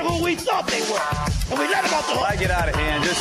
[0.00, 0.96] They are who we thought they were.
[1.50, 2.24] And we let them off the hook.
[2.24, 3.20] I get out of hand, just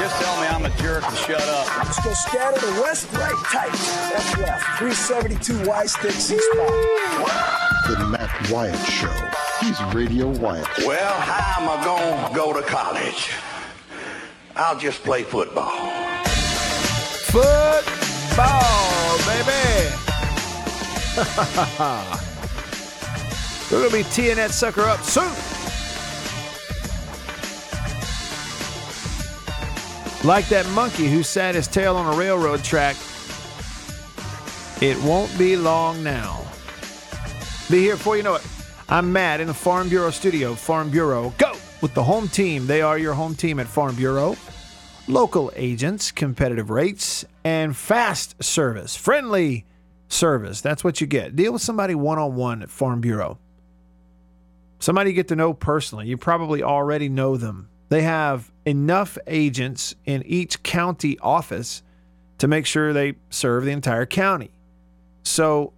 [0.00, 1.66] just tell me I'm a jerk and shut up.
[1.76, 3.72] Let's go scatter the west, right, tight.
[4.08, 4.78] Left, left.
[4.78, 6.72] 372 Y stick, C spot.
[7.86, 9.12] The Matt Wyatt Show.
[9.60, 10.66] He's Radio Wyatt.
[10.86, 13.32] Well, how am I going to go to college?
[14.56, 15.70] I'll just play football.
[17.28, 19.92] Football, baby.
[23.70, 25.59] We're going to be teeing that sucker up soon.
[30.22, 32.94] Like that monkey who sat his tail on a railroad track.
[34.82, 36.44] It won't be long now.
[37.70, 38.46] Be here before you know it.
[38.90, 40.54] I'm Matt in the Farm Bureau studio.
[40.54, 42.66] Farm Bureau, go with the home team.
[42.66, 44.36] They are your home team at Farm Bureau.
[45.08, 49.64] Local agents, competitive rates, and fast service, friendly
[50.08, 50.60] service.
[50.60, 51.34] That's what you get.
[51.34, 53.38] Deal with somebody one on one at Farm Bureau.
[54.80, 56.08] Somebody you get to know personally.
[56.08, 57.70] You probably already know them.
[57.88, 61.82] They have enough agents in each county office
[62.38, 64.52] to make sure they serve the entire county.
[65.24, 65.72] So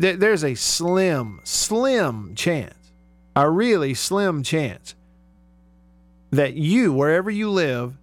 [0.00, 2.92] th- there's a slim, slim chance,
[3.36, 4.94] a really slim chance
[6.30, 7.98] that you, wherever you live,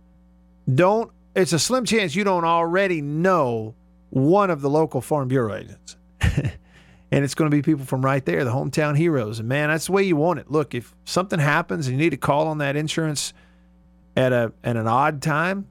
[0.74, 3.74] don't, it's a slim chance you don't already know
[4.12, 5.96] one of the local Farm Bureau agents.
[6.22, 6.54] and
[7.12, 9.40] it's going to be people from right there, the hometown heroes.
[9.40, 10.52] And man, that's the way you want it.
[10.52, 13.34] Look, if something happens and you need to call on that insurance
[14.20, 15.66] at a at an odd time,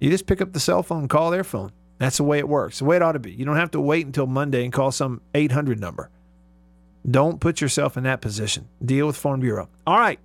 [0.00, 1.70] you just pick up the cell phone, call their phone.
[1.98, 2.78] That's the way it works.
[2.78, 3.32] The way it ought to be.
[3.32, 6.10] You don't have to wait until Monday and call some 800 number.
[7.08, 8.66] Don't put yourself in that position.
[8.84, 9.68] Deal with Farm Bureau.
[9.86, 10.18] All right.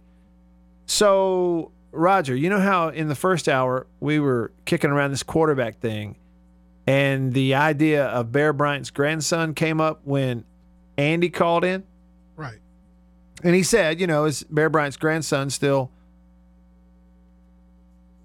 [0.85, 5.79] So, Roger, you know how in the first hour we were kicking around this quarterback
[5.79, 6.15] thing,
[6.87, 10.45] and the idea of Bear Bryant's grandson came up when
[10.97, 11.83] Andy called in?
[12.37, 12.59] Right.
[13.43, 15.91] And he said, you know, is Bear Bryant's grandson still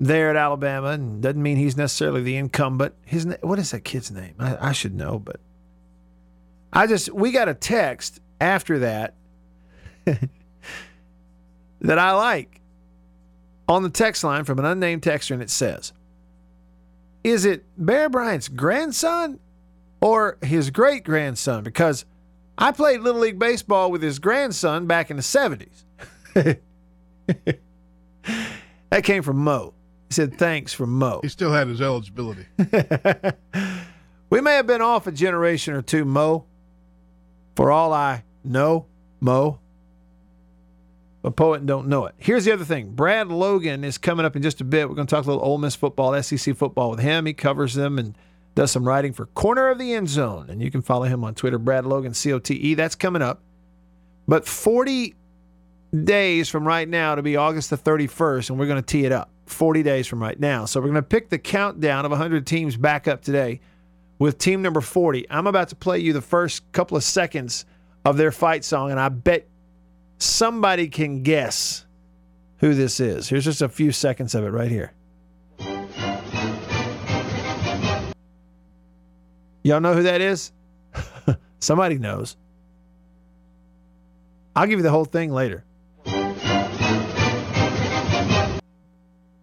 [0.03, 0.89] there at Alabama?
[0.89, 2.95] And doesn't mean he's necessarily the incumbent.
[3.05, 4.35] His what is that kid's name?
[4.39, 5.41] I, I should know, but
[6.73, 9.15] I just we got a text after that
[10.05, 12.61] that I like
[13.69, 15.93] on the text line from an unnamed texter, and it says,
[17.23, 19.39] "Is it Bear Bryant's grandson
[20.01, 22.05] or his great grandson?" Because
[22.59, 25.85] I played Little League Baseball with his grandson back in the 70s.
[28.91, 29.75] that came from Mo.
[30.13, 31.21] He said, thanks from Mo.
[31.23, 32.45] He still had his eligibility.
[34.29, 36.45] we may have been off a generation or two, Mo.
[37.57, 38.85] For all I know,
[39.21, 39.59] Mo.
[41.23, 42.15] But poet don't know it.
[42.19, 42.91] Here's the other thing.
[42.91, 44.87] Brad Logan is coming up in just a bit.
[44.87, 47.25] We're going to talk a little Ole Miss football, SEC football with him.
[47.25, 48.15] He covers them and
[48.55, 50.51] does some writing for Corner of the End Zone.
[50.51, 52.75] And you can follow him on Twitter, Brad Logan, C O T E.
[52.75, 53.41] That's coming up.
[54.29, 55.15] But 40
[56.05, 59.13] days from right now to be August the 31st, and we're going to tee it
[59.13, 60.65] up 40 days from right now.
[60.65, 63.61] So we're going to pick the countdown of 100 teams back up today
[64.19, 65.27] with team number 40.
[65.31, 67.65] I'm about to play you the first couple of seconds
[68.05, 69.49] of their fight song, and I bet
[70.19, 71.85] somebody can guess
[72.59, 73.29] who this is.
[73.29, 74.93] Here's just a few seconds of it right here.
[79.65, 80.53] Y'all know who that is?
[81.61, 82.37] Somebody knows.
[84.55, 85.65] I'll give you the whole thing later.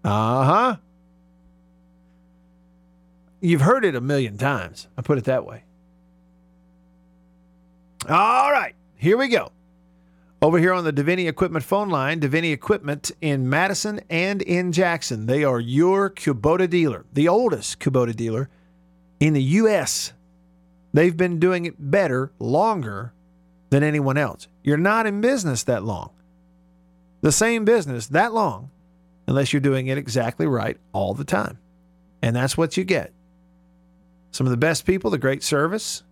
[0.09, 0.75] Uh huh.
[3.41, 4.87] You've heard it a million times.
[4.97, 5.63] I put it that way.
[8.07, 9.51] All right, here we go.
[10.41, 15.25] Over here on the Davini Equipment phone line, Davini Equipment in Madison and in Jackson.
[15.25, 18.49] They are your Kubota dealer, the oldest Kubota dealer
[19.19, 20.13] in the U.S.
[20.93, 23.13] They've been doing it better, longer
[23.69, 24.47] than anyone else.
[24.63, 26.11] You're not in business that long.
[27.21, 28.71] The same business that long,
[29.29, 31.59] unless you're doing it exactly right all the time.
[32.21, 33.13] And that's what you get.
[34.31, 36.03] Some of the best people, the great service,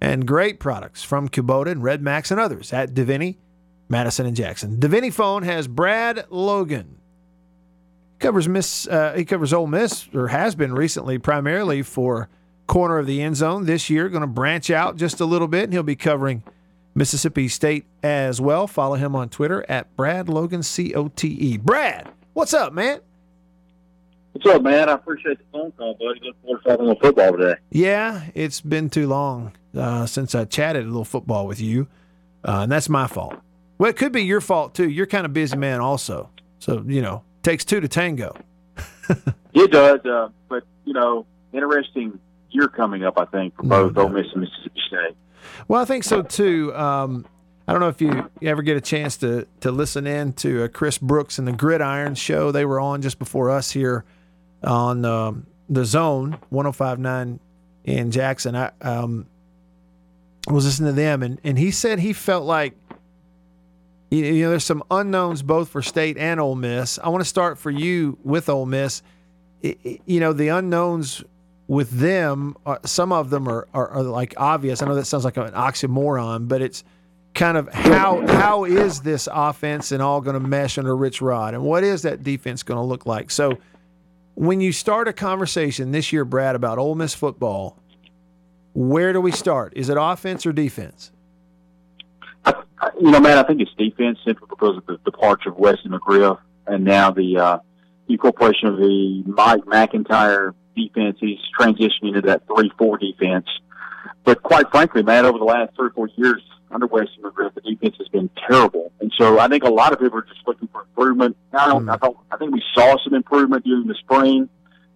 [0.00, 3.36] and great products from Kubota and Red Max and others at Davini,
[3.88, 4.78] Madison and Jackson.
[4.78, 6.98] Davini phone has Brad Logan.
[8.18, 8.88] Covers Miss.
[8.88, 12.28] Uh, he covers Ole Miss, or has been recently, primarily for
[12.66, 13.66] corner of the end zone.
[13.66, 16.42] This year, going to branch out just a little bit, and he'll be covering
[16.96, 18.66] Mississippi State as well.
[18.66, 21.56] Follow him on Twitter at Brad Logan C O T E.
[21.58, 23.00] Brad, what's up, man?
[24.32, 24.90] What's up, man?
[24.90, 26.20] I appreciate the phone call, buddy.
[26.22, 27.58] Look forward to talking a little football today.
[27.70, 31.88] Yeah, it's been too long uh, since I chatted a little football with you,
[32.44, 33.36] uh, and that's my fault.
[33.78, 34.90] Well, it could be your fault too.
[34.90, 36.28] You're kind of busy man, also.
[36.58, 38.36] So you know, takes two to tango.
[39.58, 41.24] It does, uh, but you know,
[41.54, 42.18] interesting
[42.50, 43.18] year coming up.
[43.18, 45.16] I think for both Ole Miss and Mississippi State.
[45.66, 46.74] Well, I think so too.
[46.76, 47.24] Um,
[47.68, 50.64] I don't know if you, you ever get a chance to to listen in to
[50.64, 52.52] uh, Chris Brooks and the Gridiron Show.
[52.52, 54.04] They were on just before us here
[54.62, 57.38] on um, the Zone 105.9
[57.84, 58.54] in Jackson.
[58.54, 59.26] I um,
[60.48, 62.74] was listening to them, and and he said he felt like
[64.10, 67.00] you know there's some unknowns both for State and Ole Miss.
[67.02, 69.02] I want to start for you with Ole Miss.
[69.64, 71.24] I- I- you know the unknowns
[71.66, 72.56] with them.
[72.64, 74.82] Uh, some of them are, are are like obvious.
[74.82, 76.84] I know that sounds like an oxymoron, but it's
[77.36, 81.54] kind of how how is this offense and all going to mesh under Rich Rod,
[81.54, 83.30] and what is that defense going to look like?
[83.30, 83.58] So
[84.34, 87.78] when you start a conversation this year, Brad, about Ole Miss football,
[88.74, 89.72] where do we start?
[89.76, 91.12] Is it offense or defense?
[93.00, 96.38] You know, man, I think it's defense simply because of the departure of Wesley McGriff
[96.66, 97.58] and now the uh,
[98.08, 101.18] incorporation of the Mike MacIntyre defense.
[101.20, 103.46] He's transitioning to that three-four defense.
[104.24, 107.60] But quite frankly, man, over the last three or four years under Wesley McGriff, the
[107.60, 108.92] defense has been terrible.
[109.00, 111.36] And so I think a lot of people are just looking for improvement.
[111.52, 111.88] I don't.
[111.88, 112.16] I thought.
[112.30, 114.48] I think we saw some improvement during the spring.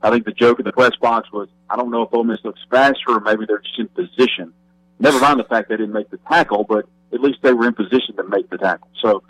[0.03, 2.39] I think the joke in the press box was, I don't know if Ole Miss
[2.43, 4.53] looks faster or maybe they're just in position.
[4.99, 7.75] Never mind the fact they didn't make the tackle, but at least they were in
[7.75, 8.89] position to make the tackle.
[9.03, 9.23] So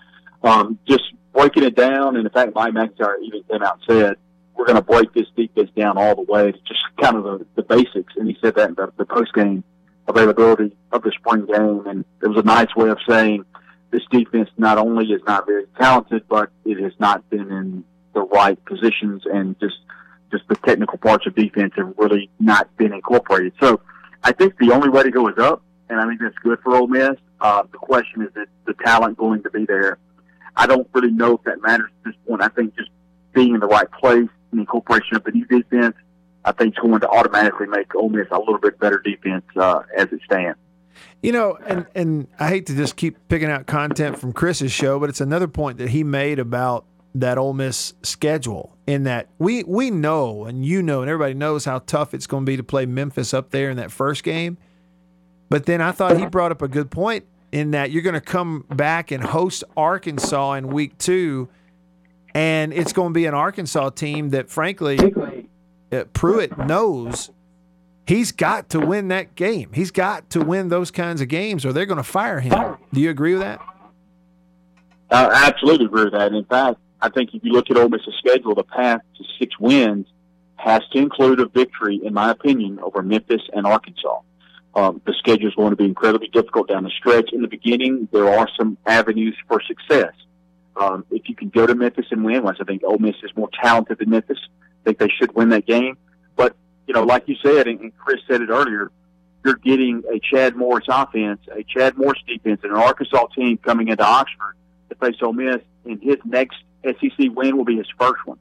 [0.44, 1.02] um, just
[1.32, 4.16] breaking it down, and in fact, Mike MacIntyre even came out and said,
[4.56, 7.46] we're going to break this defense down all the way to just kind of the,
[7.56, 8.12] the basics.
[8.16, 9.64] And he said that in the, the post-game
[10.08, 11.87] availability of the spring game.
[11.87, 13.44] And it was a nice way of saying
[13.91, 18.23] this defense not only is not very talented, but it has not been in the
[18.23, 19.76] right positions and just
[20.31, 23.52] just the technical parts of defense have really not been incorporated.
[23.61, 23.81] So
[24.23, 26.76] I think the only way to go is up, and I think that's good for
[26.76, 27.17] Ole Miss.
[27.41, 29.99] Uh, the question is, is the talent going to be there?
[30.56, 32.43] I don't really know if that matters at this point.
[32.43, 32.91] I think just
[33.32, 35.96] being in the right place and incorporation of the new defense,
[36.44, 39.82] I think is going to automatically make Ole Miss a little bit better defense uh,
[39.96, 40.58] as it stands.
[41.22, 44.98] You know, and and I hate to just keep picking out content from Chris's show,
[44.98, 46.84] but it's another point that he made about
[47.14, 48.76] that Ole Miss schedule.
[48.87, 52.44] In that we we know and you know and everybody knows how tough it's going
[52.44, 54.58] to be to play Memphis up there in that first game.
[55.48, 58.20] But then I thought he brought up a good point in that you're going to
[58.20, 61.48] come back and host Arkansas in week two,
[62.34, 64.98] and it's going to be an Arkansas team that, frankly,
[66.12, 67.31] Pruitt knows
[68.06, 69.70] he's got to win that game.
[69.72, 72.76] He's got to win those kinds of games, or they're going to fire him.
[72.92, 73.60] Do you agree with that?
[75.10, 76.32] I absolutely agree with that.
[76.32, 79.58] In fact, I think if you look at Ole Miss's schedule, the path to six
[79.58, 80.06] wins
[80.56, 84.20] has to include a victory, in my opinion, over Memphis and Arkansas.
[84.75, 87.32] Um, the schedule is going to be incredibly difficult down the stretch.
[87.32, 90.12] In the beginning, there are some avenues for success.
[90.81, 93.34] Um, if you can go to Memphis and win, which I think Ole Miss is
[93.34, 94.38] more talented than Memphis,
[94.85, 95.97] think they should win that game.
[96.37, 96.56] But
[96.87, 98.91] you know, like you said, and, Chris said it earlier,
[99.44, 103.88] you're getting a Chad Morris offense, a Chad Morris defense, and an Arkansas team coming
[103.88, 104.55] into Oxford
[104.88, 108.38] to face Ole Miss, and his next SEC win will be his first one.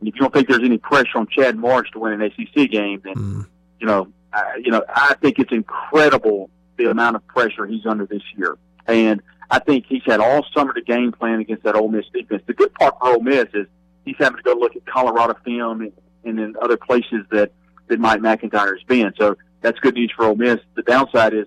[0.00, 2.70] And if you don't think there's any pressure on Chad Morris to win an SEC
[2.70, 3.40] game, then hmm.
[3.80, 8.06] you know, I, you know, I think it's incredible the amount of pressure he's under
[8.06, 11.88] this year, and I think he's had all summer to game plan against that Ole
[11.88, 12.42] Miss defense.
[12.46, 13.66] The good part for Ole Miss is
[14.08, 15.92] he's having to go look at Colorado film and,
[16.24, 17.52] and in other places that
[17.88, 19.12] that Mike MacIntyre has been.
[19.18, 20.58] So that's good news for Ole Miss.
[20.74, 21.46] The downside is,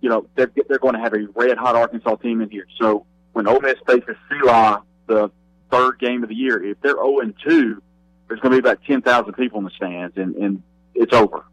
[0.00, 2.66] you know, they're they're going to have a red hot Arkansas team in here.
[2.80, 5.30] So when Ole Miss faces Selah the
[5.70, 7.82] third game of the year, if they're 0 and 2,
[8.26, 10.62] there's going to be about 10,000 people in the stands, and, and
[10.94, 11.44] it's over.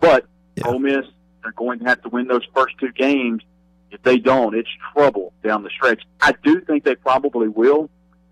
[0.00, 0.26] But
[0.64, 1.04] Ole Miss,
[1.42, 3.42] they're going to have to win those first two games.
[3.90, 6.02] If they don't, it's trouble down the stretch.
[6.20, 7.88] I do think they probably will,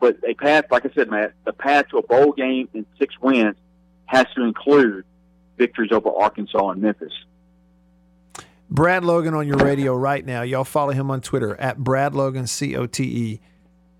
[0.07, 3.15] but a path, like I said, Matt, the path to a bowl game and six
[3.21, 3.57] wins
[4.05, 5.05] has to include
[5.59, 7.13] victories over Arkansas and Memphis.
[8.71, 10.43] Brad Logan on your radio right now.
[10.43, 13.41] Y'all follow him on Twitter at Brad Logan C O T E.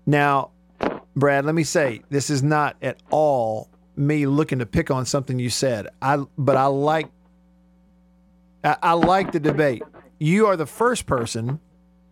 [0.05, 0.51] Now,
[1.15, 5.39] Brad, let me say this is not at all me looking to pick on something
[5.39, 5.87] you said.
[6.01, 7.09] I but I like
[8.63, 9.83] I, I like the debate.
[10.19, 11.59] You are the first person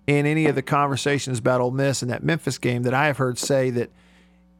[0.07, 3.17] in any of the conversations about Ole Miss and that Memphis game that I have
[3.17, 3.89] heard say that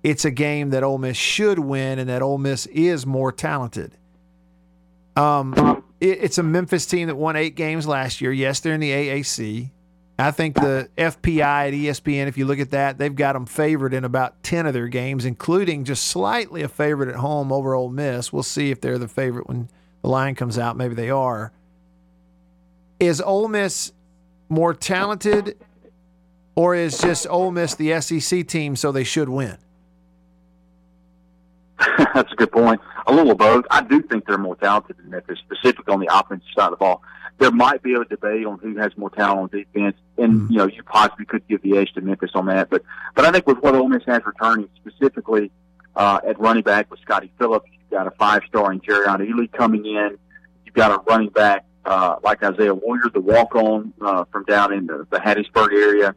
[0.04, 3.98] it's a game that Ole Miss should win and that Ole Miss is more talented.
[5.16, 8.32] Um, it, it's a Memphis team that won eight games last year.
[8.32, 9.72] Yes, they're in the AAC.
[10.18, 13.94] I think the FPI at ESPN, if you look at that, they've got them favored
[13.94, 17.90] in about 10 of their games, including just slightly a favorite at home over Ole
[17.90, 18.32] Miss.
[18.32, 19.70] We'll see if they're the favorite when
[20.02, 20.78] the line comes out.
[20.78, 21.52] Maybe they are.
[22.98, 23.92] Is Ole Miss
[24.50, 25.58] more talented,
[26.56, 29.58] or is just Ole Miss the SEC team, so they should win?
[32.14, 32.82] That's a good point.
[33.08, 33.66] A little of both.
[33.70, 36.78] I do think they're more talented than Memphis, specifically on the offensive side of the
[36.78, 37.02] ball.
[37.38, 40.68] There might be a debate on who has more talent on defense, and you know
[40.68, 42.70] you possibly could give the edge to Memphis on that.
[42.70, 42.84] But
[43.14, 45.52] but I think with what Ole Miss has returning, specifically
[45.98, 49.86] uh, at running back with Scotty Phillips, you've got a five-star in Jerrion Ealy coming
[49.86, 50.18] in.
[50.66, 54.88] You've got a running back uh, like Isaiah Woullard, the walk-on uh, from down in
[54.88, 56.16] the, the Hattiesburg area.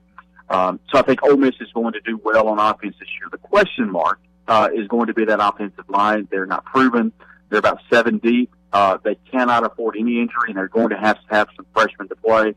[0.48, 3.28] Um, so I think Ole Miss is going to do well on offense this year.
[3.30, 6.26] The question mark uh, is going to be that offensive line.
[6.30, 7.12] They're not proven.
[7.50, 8.50] They're about seven deep.
[8.72, 12.08] Uh, they cannot afford any injury, and they're going to have to have some freshmen
[12.08, 12.54] to play.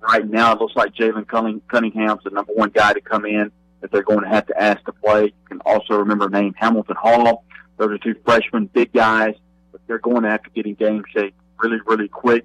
[0.00, 3.50] Right now, it looks like Jalen Cunning- Cunningham's the number one guy to come in
[3.80, 5.24] that they're going to have to ask to play.
[5.24, 7.44] You can also remember name Hamilton Hall.
[7.76, 9.34] Those are two freshmen, big guys,
[9.70, 12.44] but they're going to have to get in game shape really, really quick.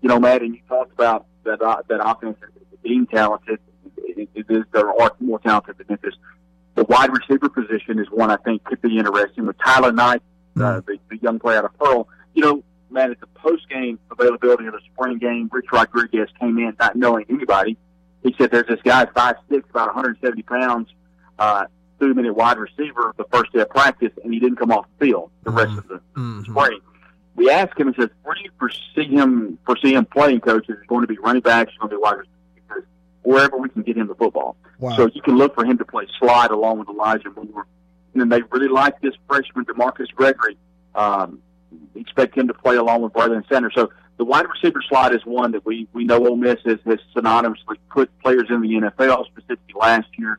[0.00, 2.36] You know, Matt, and you talked about that uh, that offense
[2.82, 3.58] being talented.
[3.98, 6.14] It, it is there are more talented than Memphis.
[6.74, 10.22] The wide receiver position is one I think could be interesting with Tylan Knight,
[10.56, 12.08] uh, the, the young player out of Pearl.
[12.34, 16.58] You know, man, at the post game availability of the spring game, Rich Rodriguez came
[16.58, 17.76] in not knowing anybody.
[18.22, 20.88] He said there's this guy five six, about 170 pounds,
[21.38, 21.66] uh,
[22.00, 25.06] two minute wide receiver the first day of practice, and he didn't come off the
[25.06, 26.00] field the rest of the
[26.44, 26.80] spring.
[27.34, 30.68] We asked him and said, "Where do you foresee him foresee him playing, coach?
[30.68, 31.72] Is going to be running backs?
[31.72, 32.28] Is going to be wide receivers?
[32.54, 32.82] Because
[33.22, 34.56] wherever we can get him the football.
[34.78, 34.96] Wow.
[34.96, 37.66] So you can look for him to play slide along with Elijah Moore.
[38.12, 40.58] And then they really like this freshman, Demarcus Gregory.
[40.94, 41.40] Um,
[41.94, 43.72] expect him to play along with Braylon Sanders.
[43.74, 46.98] So the wide receiver slot is one that we, we know Ole Miss has, has
[47.14, 50.38] synonymously put players in the NFL, specifically last year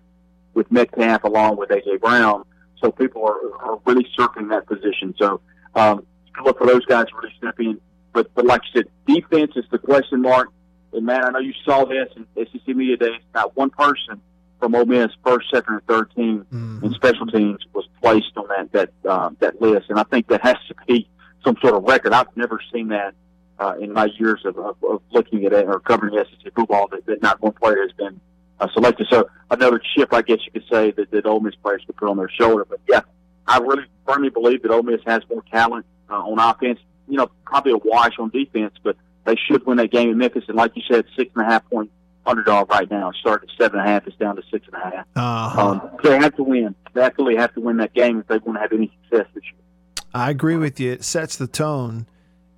[0.54, 1.98] with Metcalf along with A.J.
[1.98, 2.44] Brown.
[2.80, 5.16] So people are, are really circling that position.
[5.18, 5.42] So
[5.74, 7.80] um, can look for those guys to really step in.
[8.14, 10.50] But, but like you said, defense is the question mark.
[10.94, 13.22] And man, I know you saw this in SEC Media Days.
[13.34, 14.22] Not one person
[14.60, 16.46] from Ole Miss, first, second, or third team
[16.84, 20.42] in special teams was placed on that that uh, that list, and I think that
[20.42, 21.10] has to be
[21.44, 22.14] some sort of record.
[22.14, 23.14] I've never seen that
[23.60, 27.06] uh, in my years of, of, of looking at it or covering SEC football that,
[27.08, 28.20] that not one player has been
[28.60, 29.08] uh, selected.
[29.10, 32.10] So another chip, I guess you could say, that, that Ole Miss players could put
[32.10, 32.66] on their shoulder.
[32.66, 33.02] But yeah,
[33.48, 36.80] I really firmly believe that Ole Miss has more talent uh, on offense.
[37.08, 38.96] You know, probably a wash on defense, but
[39.26, 40.46] they should win that game in Memphis.
[40.48, 41.92] And like you said, six and a half point
[42.26, 43.10] underdog right now.
[43.10, 44.08] It started at seven and a half.
[44.08, 45.06] It's down to six and a half.
[45.16, 45.70] Uh-huh.
[45.70, 46.76] Um, they have to win.
[46.94, 49.44] They absolutely have to win that game if they want to have any success this
[49.44, 50.06] year.
[50.14, 50.92] I agree with you.
[50.92, 52.08] It sets the tone.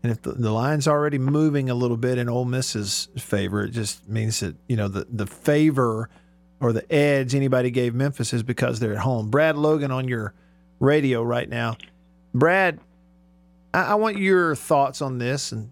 [0.04, 3.72] And if the, the line's already moving a little bit in Ole Miss's favor, it
[3.72, 6.10] just means that, you know, the, the favor
[6.60, 9.32] or the edge anybody gave Memphis is because they're at home.
[9.32, 10.36] Brad Logan on your
[10.80, 11.78] radio right now.
[12.36, 12.80] Brad,
[13.75, 15.51] I, I want your thoughts on this.
[15.51, 15.70] And,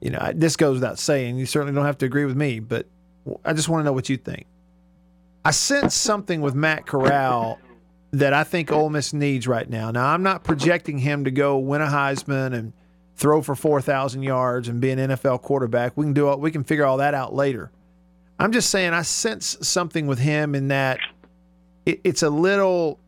[0.00, 1.36] you know, this goes without saying.
[1.36, 2.86] You certainly don't have to agree with me, but
[3.44, 4.46] I just want to know what you think.
[5.44, 7.58] I sense something with Matt Corral
[8.10, 9.90] that I think Ole Miss needs right now.
[9.92, 12.72] Now, I'm not projecting him to go win a Heisman and
[13.14, 15.96] throw for 4,000 yards and be an NFL quarterback.
[15.96, 16.40] We can do it.
[16.40, 17.70] We can figure all that out later.
[18.38, 20.98] I'm just saying I sense something with him in that
[21.86, 22.98] it, it's a little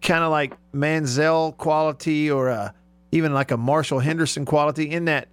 [0.00, 2.74] kind of like Manziel quality or a,
[3.12, 5.28] even like a Marshall Henderson quality in that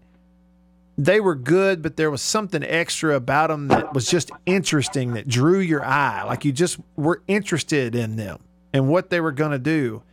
[0.97, 5.29] they were good, but there was something extra about them that was just interesting that
[5.29, 6.23] drew your eye.
[6.23, 8.39] Like you just were interested in them
[8.73, 10.03] and what they were going to do.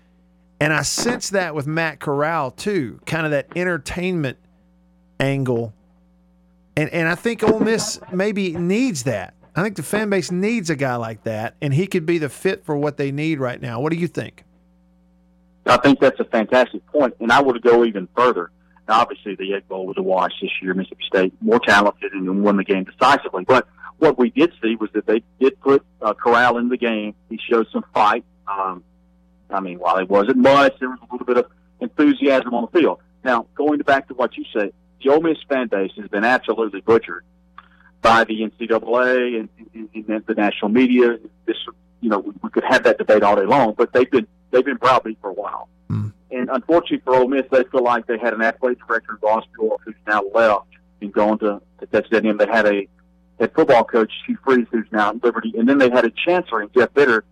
[0.60, 4.38] And I sense that with Matt Corral too, kind of that entertainment
[5.18, 5.74] angle.
[6.76, 9.34] And and I think Ole Miss maybe needs that.
[9.56, 12.28] I think the fan base needs a guy like that, and he could be the
[12.28, 13.80] fit for what they need right now.
[13.80, 14.44] What do you think?
[15.66, 18.50] I think that's a fantastic point, and I would go even further.
[18.88, 20.74] Now, obviously, the Egg Bowl was a wash this year.
[20.74, 23.44] Mississippi State more talented and won the game decisively.
[23.44, 23.66] But
[23.98, 27.14] what we did see was that they did put uh, Corral in the game.
[27.28, 28.24] He showed some fight.
[28.46, 28.84] Um,
[29.50, 31.46] I mean, while it wasn't much, there was a little bit of
[31.80, 33.00] enthusiasm on the field.
[33.24, 36.80] Now, going back to what you said, the Ole Miss fan base has been absolutely
[36.80, 37.24] butchered
[38.02, 41.18] by the NCAA and, and, and the national media.
[41.44, 41.56] This,
[42.00, 44.64] you know, we, we could have that debate all day long, but they've been they've
[44.64, 45.68] been browbeat for a while.
[46.30, 49.44] And unfortunately for Ole Miss, they feel like they had an athletic director in Ross
[49.54, 50.66] Bjork who's now left
[51.00, 52.36] and gone to, to Texas A&M.
[52.36, 52.88] They had a
[53.38, 56.62] head football coach, Hugh Freeze, who's now at Liberty, and then they had a chancellor
[56.62, 57.22] in Jeff Vitter,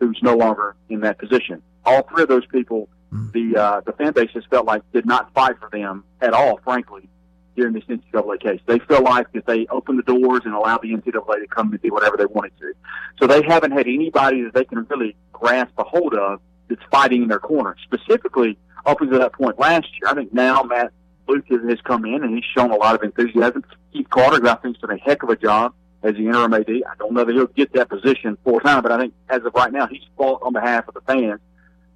[0.00, 1.62] who's no longer in that position.
[1.84, 2.88] All three of those people,
[3.32, 6.58] the uh, the fan base has felt like did not fight for them at all,
[6.64, 7.08] frankly,
[7.56, 8.60] during this NCAA case.
[8.66, 11.82] They feel like that they open the doors and allow the NCAA to come and
[11.82, 12.72] do whatever they wanted to.
[13.18, 17.22] So they haven't had anybody that they can really grasp a hold of that's fighting
[17.22, 17.76] in their corner.
[17.82, 20.92] Specifically, up until that point last year, I think now Matt
[21.28, 23.62] Lucas has come in and he's shown a lot of enthusiasm.
[23.92, 26.68] Keith Carter, I think, has done a heck of a job as the interim AD.
[26.70, 29.52] I don't know that he'll get that position full time, but I think as of
[29.54, 31.40] right now, he's fought on behalf of the fans.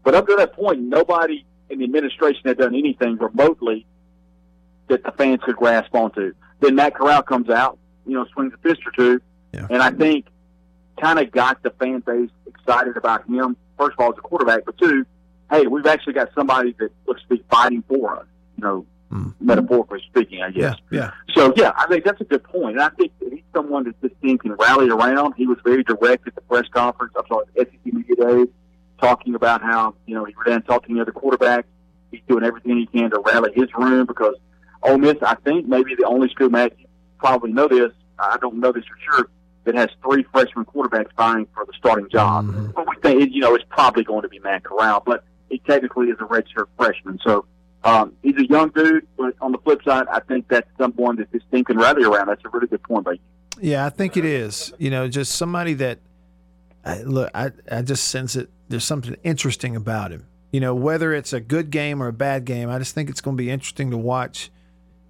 [0.02, 3.86] But up to that point, nobody in the administration had done anything remotely
[4.88, 6.34] that the fans could grasp onto.
[6.60, 9.20] Then Matt Corral comes out, you know, swings a fist or two,
[9.54, 9.66] Yeah.
[9.70, 10.26] and I think
[11.00, 13.56] kind of got the fan base excited about him.
[13.78, 15.04] First of all, as a quarterback, but two,
[15.50, 18.26] hey, we've actually got somebody that looks to be fighting for us.
[18.56, 19.30] You know, hmm.
[19.40, 20.76] metaphorically speaking, I guess.
[20.90, 21.10] Yeah.
[21.34, 22.76] So yeah, I think that's a good point.
[22.76, 25.34] And I think that he's someone that this team can rally around.
[25.36, 27.12] He was very direct at the press conference.
[27.16, 28.48] I saw at SEC Media Days
[29.00, 31.64] talking about how, you know, he ran talking to the other quarterbacks.
[32.10, 34.34] He's doing everything he can to rally his room because
[34.82, 36.86] Ole Miss, I think, maybe the only school, Matt, you
[37.18, 37.92] probably know this.
[38.18, 39.28] I don't know this for sure,
[39.64, 42.73] that has three freshman quarterbacks vying for the starting job.
[42.75, 46.09] But we think, you know, it's probably going to be Matt Corral, but he technically
[46.09, 47.18] is a redshirt freshman.
[47.25, 47.47] So
[47.85, 51.30] um, he's a young dude, but on the flip side, I think that's someone that
[51.33, 52.28] this team can rally around.
[52.28, 53.18] That's a really good point by you.
[53.61, 54.73] Yeah, I think it is.
[54.78, 56.00] You know, just somebody that
[56.85, 57.30] I, look.
[57.35, 58.50] I I just sense it.
[58.68, 60.26] There's something interesting about him.
[60.50, 63.21] You know, whether it's a good game or a bad game, I just think it's
[63.21, 64.50] going to be interesting to watch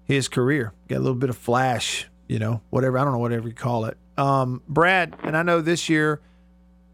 [0.03, 0.73] his career.
[0.87, 2.07] Get a little bit of flash.
[2.27, 2.97] You know, whatever.
[2.97, 3.97] I don't know whatever you call it.
[4.17, 6.21] Um, Brad, and I know this year,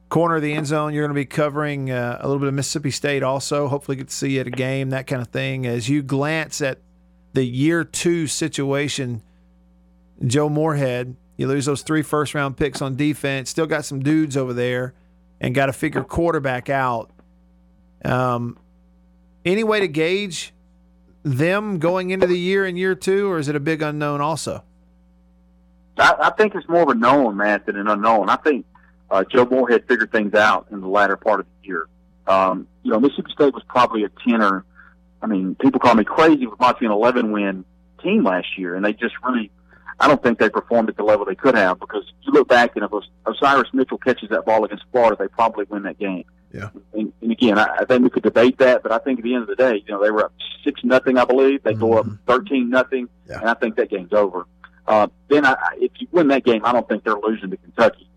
[0.10, 2.54] corner of the end zone, you're going to be covering uh, a little bit of
[2.54, 3.68] Mississippi State also.
[3.68, 5.66] Hopefully, get to see you at a game, that kind of thing.
[5.66, 6.80] As you glance at
[7.34, 9.22] the year two situation,
[10.26, 14.36] Joe Moorhead, you lose those three first round picks on defense, still got some dudes
[14.36, 14.94] over there,
[15.40, 17.12] and got to figure quarterback out.
[18.04, 18.58] Um,
[19.46, 20.54] any way to gauge
[21.24, 24.64] them going into the year in year two, or is it a big unknown also?
[26.02, 28.30] I, I think it's more of a known, Matt, than an unknown.
[28.30, 28.66] I think
[29.10, 31.88] uh, Joe Moorhead figured things out in the latter part of the year.
[32.28, 34.66] Um, you know, Mississippi State was probably a 10 or,
[35.22, 37.66] I mean, people call me crazy with Monty an 11 win
[38.02, 39.52] team last year, and they just really,
[40.00, 42.76] I don't think they performed at the level they could have because you look back
[42.76, 42.92] and if
[43.26, 46.26] Osiris Mitchell catches that ball against Florida, they probably win that game.
[46.54, 46.70] Yeah.
[46.94, 49.34] And, and again, I, I think we could debate that, but I think at the
[49.34, 51.64] end of the day, you know, they were up six nothing, I believe.
[51.64, 53.08] They go up thirteen nothing,
[53.40, 54.46] and I think that game's over.
[54.92, 58.10] Uh, then, I, if you win that game, I don't think they're losing to Kentucky,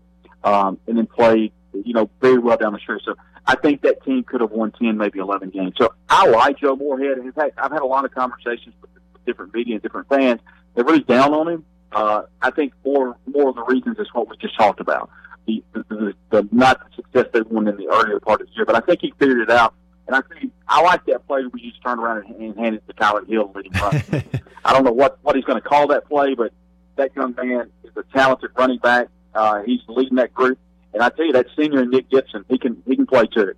[0.43, 3.01] um, and then play, you know, very well down the stretch.
[3.05, 3.15] So
[3.47, 5.75] I think that team could have won ten, maybe eleven games.
[5.77, 7.17] So I like Joe Moorhead.
[7.17, 8.91] In fact, I've had a lot of conversations with,
[9.25, 10.41] different media and different fans.
[10.75, 11.65] They're really down on him.
[11.93, 15.09] Uh, I think more more of the reasons is what we just talked about.
[15.47, 18.53] The, the, the, the not the success they won in the earlier part of the
[18.53, 19.73] year, but I think he figured it out.
[20.07, 22.75] And I think I like that play where you just turn around and, and hand
[22.75, 24.41] it to Kylan Hill and let him run.
[24.65, 26.51] I don't know what what he's going to call that play, but
[26.95, 29.07] that young man is a talented running back.
[29.33, 30.57] Uh, he's leading that group,
[30.93, 33.53] and I tell you, that senior Nick Gibson, he can he can play too.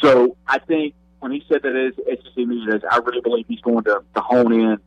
[0.00, 3.84] So I think when he said that as SEC media, I really believe he's going
[3.84, 4.78] to, to hone in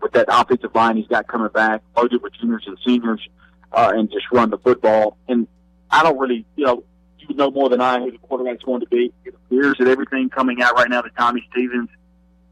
[0.00, 3.26] with that offensive line he's got coming back, loaded with juniors and seniors,
[3.72, 5.16] uh, and just run the football.
[5.26, 5.48] And
[5.90, 6.84] I don't really, you know,
[7.18, 9.12] you know more than I who the quarterback's going to be.
[9.24, 11.88] It appears that everything coming out right now that Tommy Stevens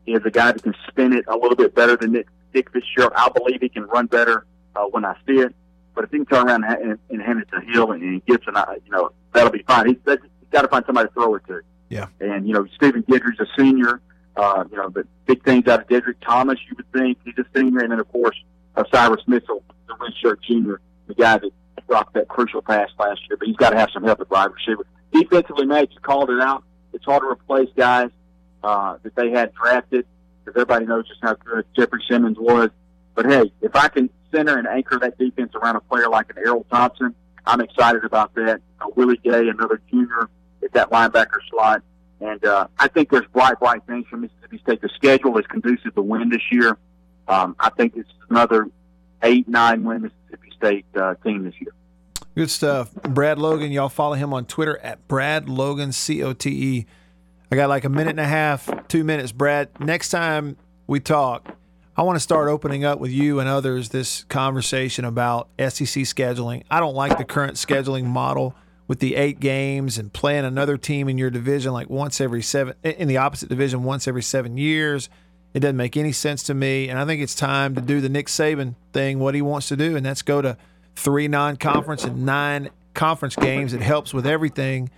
[0.07, 3.12] is a guy that can spin it a little bit better than Nick, Dick Fitzgerald.
[3.16, 5.55] I believe he can run better uh, when I see it.
[5.95, 8.27] But if he can turn around and, and, and hand it to Hill and, and
[8.27, 9.87] Gibson, I, you know, that'll be fine.
[9.87, 10.19] He's, he's
[10.51, 11.62] got to find somebody to throw it to.
[11.89, 12.09] Yeah.
[12.21, 14.01] And, you know, Stephen Guidry's a senior.
[14.37, 17.19] Uh, you know, but big things out of Deddrick Thomas, you would think.
[17.25, 17.81] He's a senior.
[17.81, 18.37] And then, of course,
[18.77, 21.51] uh, Osiris Mitchell, the redshirt junior, the guy that
[21.89, 23.39] dropped that crucial pass last year.
[23.39, 24.87] But he's got to have some help at wide receiver.
[25.12, 26.65] Defensively, Matt, you called it out.
[26.93, 28.11] It's hard to replace guys
[28.62, 30.05] uh, that they had drafted
[30.45, 32.71] because everybody knows just how good Jeffrey Simmons was.
[33.16, 36.37] But hey, if I can center and anchor that defense around a player like an
[36.38, 37.14] Errol Thompson,
[37.46, 38.61] I'm excited about that.
[38.94, 40.29] Willie Gay, another junior
[40.62, 41.83] at that linebacker slot.
[42.20, 44.83] And uh, I think there's bright, bright things for Mississippi State.
[44.83, 46.76] The schedule is conducive to win this year.
[47.26, 48.68] Um, I think it's another
[49.22, 51.72] eight, nine win Mississippi State uh, team this year.
[52.35, 52.92] Good stuff.
[52.94, 56.87] Brad Logan, y'all follow him on Twitter at Brad Logan, C O T E.
[57.50, 59.33] I got like a minute and a half, two minutes.
[59.33, 61.57] Brad, next time we talk,
[61.98, 66.62] I want to start opening up with you and others this conversation about SEC scheduling.
[66.70, 68.54] I don't like the current scheduling model
[68.87, 72.74] with the eight games and playing another team in your division like once every seven,
[72.82, 75.09] in the opposite division once every seven years.
[75.54, 76.90] It doesn't make any sense to me.
[76.90, 79.76] And I think it's time to do the Nick Saban thing, what he wants to
[79.76, 80.59] do, and that's go to
[80.96, 83.72] three non conference and nine conference games.
[83.72, 84.90] It helps with everything.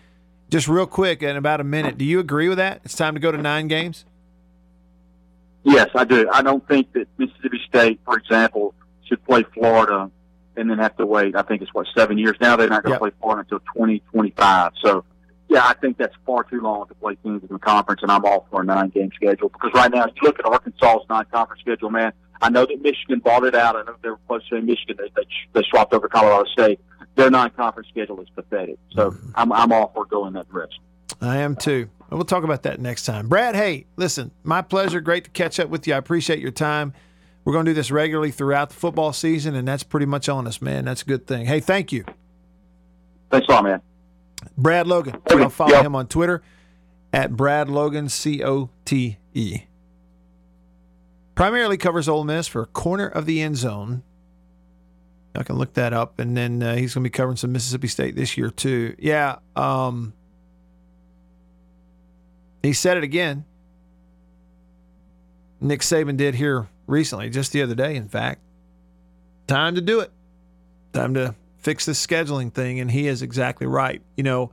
[0.50, 2.80] Just real quick, in about a minute, do you agree with that?
[2.84, 4.04] It's time to go to nine games?
[5.64, 6.28] Yes, I do.
[6.32, 10.10] I don't think that Mississippi State, for example, should play Florida
[10.56, 11.36] and then have to wait.
[11.36, 12.56] I think it's what seven years now.
[12.56, 13.00] They're not going to Yep.
[13.00, 14.72] play Florida until twenty twenty five.
[14.82, 15.04] So,
[15.48, 18.24] yeah, I think that's far too long to play teams in the conference, and I'm
[18.24, 21.24] all for a nine game schedule because right now, if you look at Arkansas's non
[21.26, 22.12] conference schedule, man.
[22.40, 23.74] I know that Michigan bought it out.
[23.74, 24.96] I know they were close to Michigan.
[24.96, 26.78] They, they, they swapped over Colorado State.
[27.16, 28.78] Their non conference schedule is pathetic.
[28.92, 29.30] So, mm-hmm.
[29.34, 30.80] I'm I'm all for going that direction.
[31.20, 31.90] I am too.
[32.10, 33.28] We'll talk about that next time.
[33.28, 35.00] Brad, hey, listen, my pleasure.
[35.00, 35.94] Great to catch up with you.
[35.94, 36.94] I appreciate your time.
[37.44, 40.46] We're going to do this regularly throughout the football season, and that's pretty much on
[40.46, 40.86] us, man.
[40.86, 41.46] That's a good thing.
[41.46, 42.04] Hey, thank you.
[43.30, 43.82] Thanks a lot, man.
[44.56, 45.16] Brad Logan.
[45.16, 45.84] Okay, Y'all follow yep.
[45.84, 46.42] him on Twitter
[47.12, 49.62] at Brad Logan, C O T E.
[51.34, 54.02] Primarily covers Ole Miss for corner of the end zone.
[55.34, 57.86] I can look that up, and then uh, he's going to be covering some Mississippi
[57.86, 58.96] State this year too.
[58.98, 60.14] Yeah, um,
[62.62, 63.44] he said it again.
[65.60, 68.40] Nick Saban did here recently, just the other day, in fact.
[69.46, 70.12] Time to do it.
[70.92, 74.00] Time to fix this scheduling thing, and he is exactly right.
[74.16, 74.52] You know,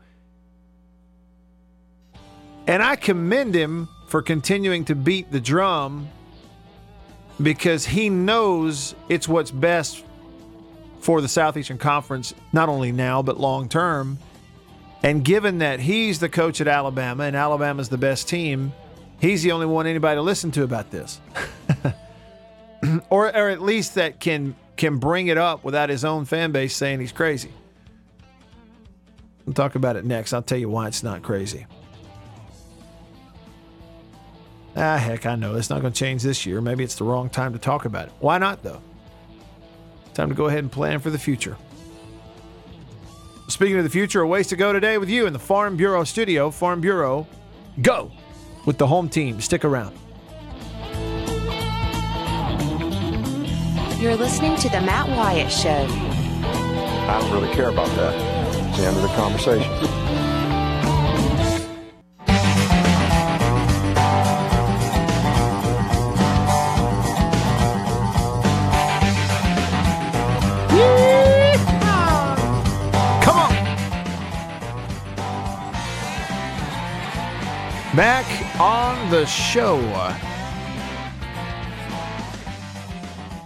[2.68, 6.08] and I commend him for continuing to beat the drum
[7.41, 10.04] because he knows it's what's best
[11.00, 14.18] for the Southeastern Conference, not only now, but long term.
[15.06, 18.74] And given that he's the coach at Alabama and Alabama's the best team,
[19.22, 21.22] he's the only one anybody to listen to about this.
[23.12, 26.76] or, or at least that can can bring it up without his own fan base
[26.76, 27.52] saying he's crazy.
[29.46, 30.34] We'll talk about it next.
[30.34, 31.68] I'll tell you why it's not crazy.
[34.76, 36.62] Ah, heck, I know it's not going to change this year.
[36.62, 38.13] Maybe it's the wrong time to talk about it.
[38.20, 38.82] Why not, though?
[40.15, 41.58] Time to go ahead and plan for the future.
[43.47, 46.03] Speaking of the future, a ways to go today with you in the Farm Bureau
[46.03, 46.49] studio.
[46.49, 47.27] Farm Bureau,
[47.81, 48.12] go
[48.65, 49.39] with the home team.
[49.39, 49.95] Stick around.
[53.99, 55.88] You're listening to The Matt Wyatt Show.
[55.89, 58.13] I don't really care about that.
[58.69, 59.71] It's the end of the conversation.
[77.95, 79.77] Back on the show.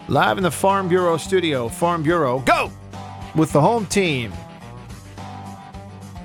[0.07, 1.69] Live in the Farm Bureau studio.
[1.69, 2.71] Farm Bureau, go!
[3.35, 4.33] With the home team.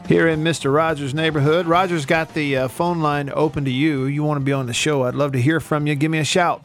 [0.08, 0.74] Here in Mr.
[0.74, 1.66] Rogers' neighborhood.
[1.66, 4.06] Rogers got the uh, phone line open to you.
[4.06, 5.02] You want to be on the show.
[5.02, 5.94] I'd love to hear from you.
[5.94, 6.64] Give me a shout.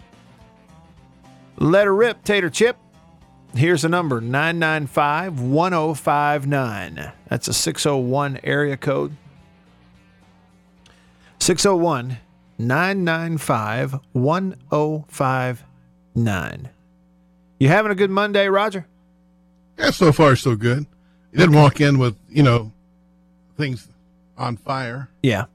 [1.57, 2.77] Let her rip, Tater Chip.
[3.53, 7.11] Here's the number 995 1059.
[7.27, 9.17] That's a 601 area code.
[11.49, 12.17] 601
[12.59, 16.69] 995 1059.
[17.59, 18.85] You having a good Monday, Roger?
[19.79, 20.85] Yeah, so far so good.
[21.31, 22.71] You didn't walk in with you know
[23.57, 23.87] things
[24.37, 25.09] on fire.
[25.23, 25.45] Yeah.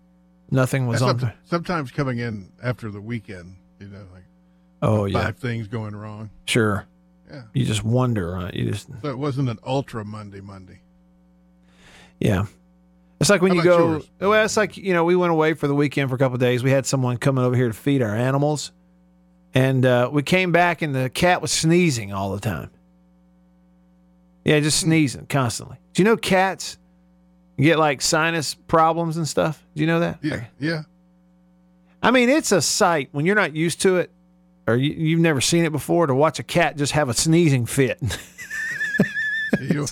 [0.51, 1.19] Nothing was And on.
[1.21, 4.25] some- sometimes coming in after the weekend, you know, like
[4.83, 5.31] Oh, five yeah.
[5.31, 6.29] things going wrong.
[6.47, 6.87] Sure.
[7.31, 7.43] Yeah.
[7.53, 8.53] You just wonder, right?
[8.53, 10.81] You just, So it wasn't an ultra Monday Monday.
[12.19, 12.47] yeah.
[13.25, 14.11] It's like when How you go, yours?
[14.21, 16.41] well, it's like, you know, we went away for the weekend for a couple of
[16.41, 16.63] days.
[16.63, 18.71] We had someone coming over here to feed our animals.
[19.55, 22.71] And uh, we came back and the cat was sneezing all the time.
[24.45, 25.79] Yeah, just sneezing constantly.
[25.95, 26.77] Do you know cats
[27.59, 29.65] get like sinus problems and stuff?
[29.75, 30.19] Do you know that?
[30.21, 30.83] Yeah, yeah.
[32.03, 34.11] I mean, it's a sight when you're not used to it
[34.67, 37.65] or you, you've never seen it before to watch a cat just have a sneezing
[37.65, 37.99] fit.
[39.61, 39.87] You, you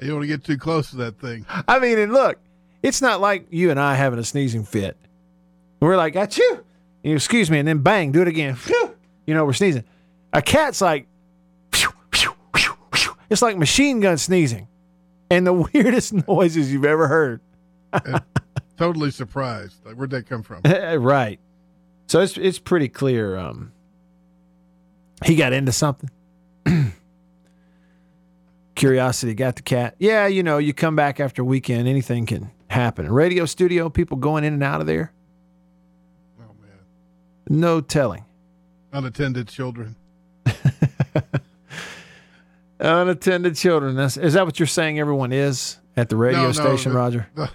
[0.00, 1.46] don't want to get too close to that thing.
[1.66, 2.38] I mean, and look,
[2.86, 4.96] it's not like you and I having a sneezing fit.
[5.80, 6.62] We're like, achoo,
[7.02, 8.56] you excuse me, and then bang, do it again.
[9.26, 9.82] You know, we're sneezing.
[10.32, 11.08] A cat's like,
[13.28, 14.68] it's like machine gun sneezing,
[15.30, 17.40] and the weirdest noises you've ever heard.
[17.92, 18.20] Eh,
[18.76, 19.84] totally surprised.
[19.84, 20.60] Like, where'd that come from?
[20.64, 21.40] Eh, right.
[22.06, 23.36] So it's it's pretty clear.
[23.36, 23.72] Um,
[25.24, 26.10] he got into something.
[28.76, 29.96] Curiosity got the cat.
[29.98, 33.10] Yeah, you know, you come back after a weekend, anything can happen.
[33.10, 35.12] Radio studio, people going in and out of there.
[36.40, 36.78] Oh man,
[37.58, 38.24] No telling.
[38.92, 39.96] unattended children.
[42.78, 43.96] Unattended children.
[43.96, 44.98] That's, is that what you're saying?
[44.98, 47.26] Everyone is at the radio No, no, station, the- Roger.
[47.36, 47.48] No,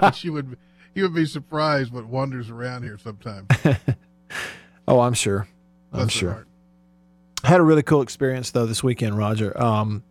[0.00, 0.56] no, you would
[0.94, 3.46] you would be surprised what wanders around here sometimes.
[4.88, 5.48] Oh, I'm sure.
[5.92, 6.46] I'm sure.
[7.42, 9.60] I had a really cool experience though this weekend, Roger.
[9.60, 10.04] Um,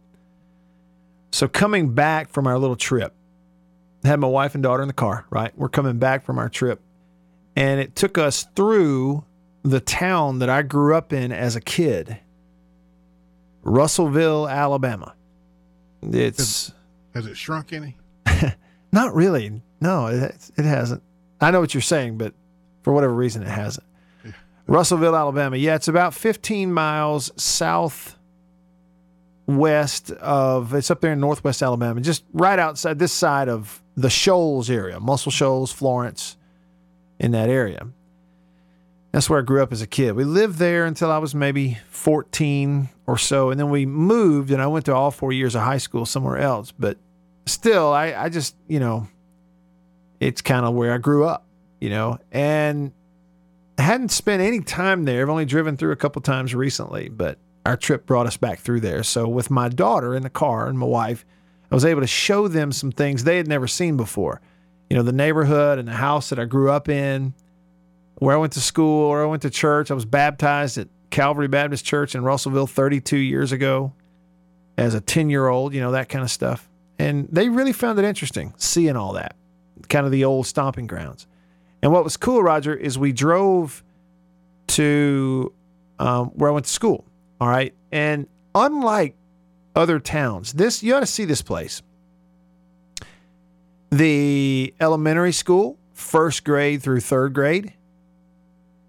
[1.31, 3.13] so coming back from our little trip,
[4.05, 5.25] had my wife and daughter in the car.
[5.29, 6.81] Right, we're coming back from our trip,
[7.55, 9.23] and it took us through
[9.63, 12.19] the town that I grew up in as a kid,
[13.63, 15.15] Russellville, Alabama.
[16.03, 16.71] It's
[17.13, 17.97] Has it shrunk any?
[18.91, 19.61] not really.
[19.81, 21.01] No, it, it hasn't.
[21.41, 22.33] I know what you're saying, but
[22.83, 23.85] for whatever reason, it hasn't.
[24.67, 25.57] Russellville, Alabama.
[25.57, 28.17] Yeah, it's about 15 miles south
[29.47, 34.09] west of it's up there in northwest Alabama, just right outside this side of the
[34.09, 36.37] Shoals area, Muscle Shoals, Florence,
[37.19, 37.87] in that area.
[39.11, 40.11] That's where I grew up as a kid.
[40.13, 44.61] We lived there until I was maybe 14 or so, and then we moved, and
[44.61, 46.73] I went to all four years of high school somewhere else.
[46.77, 46.97] But
[47.45, 49.07] still, I, I just, you know,
[50.19, 51.45] it's kind of where I grew up,
[51.79, 52.91] you know, and
[53.77, 55.21] I hadn't spent any time there.
[55.21, 58.81] I've only driven through a couple times recently, but our trip brought us back through
[58.81, 59.03] there.
[59.03, 61.25] So with my daughter in the car and my wife,
[61.71, 64.41] I was able to show them some things they had never seen before.
[64.89, 67.33] You know, the neighborhood and the house that I grew up in,
[68.15, 69.91] where I went to school, where I went to church.
[69.91, 73.93] I was baptized at Calvary Baptist Church in Russellville 32 years ago
[74.77, 76.69] as a 10 year old, you know, that kind of stuff.
[76.99, 79.35] And they really found it interesting seeing all that,
[79.89, 81.27] kind of the old stomping grounds.
[81.81, 83.83] And what was cool, Roger, is we drove
[84.67, 85.53] to
[85.99, 87.05] um, where I went to school.
[87.39, 87.73] All right.
[87.91, 89.15] And unlike
[89.75, 91.81] other towns, this, you ought to see this place.
[93.91, 97.73] The elementary school, first grade through third grade.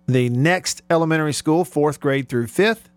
[0.07, 2.89] The next elementary school, fourth grade through fifth.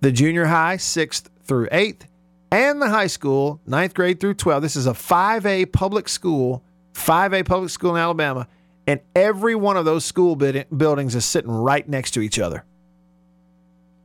[0.00, 2.06] The junior high, sixth through eighth.
[2.50, 4.62] And the high school, ninth grade through 12.
[4.62, 8.46] This is a 5A public school, 5A public school in Alabama.
[8.86, 12.64] And every one of those school buildings is sitting right next to each other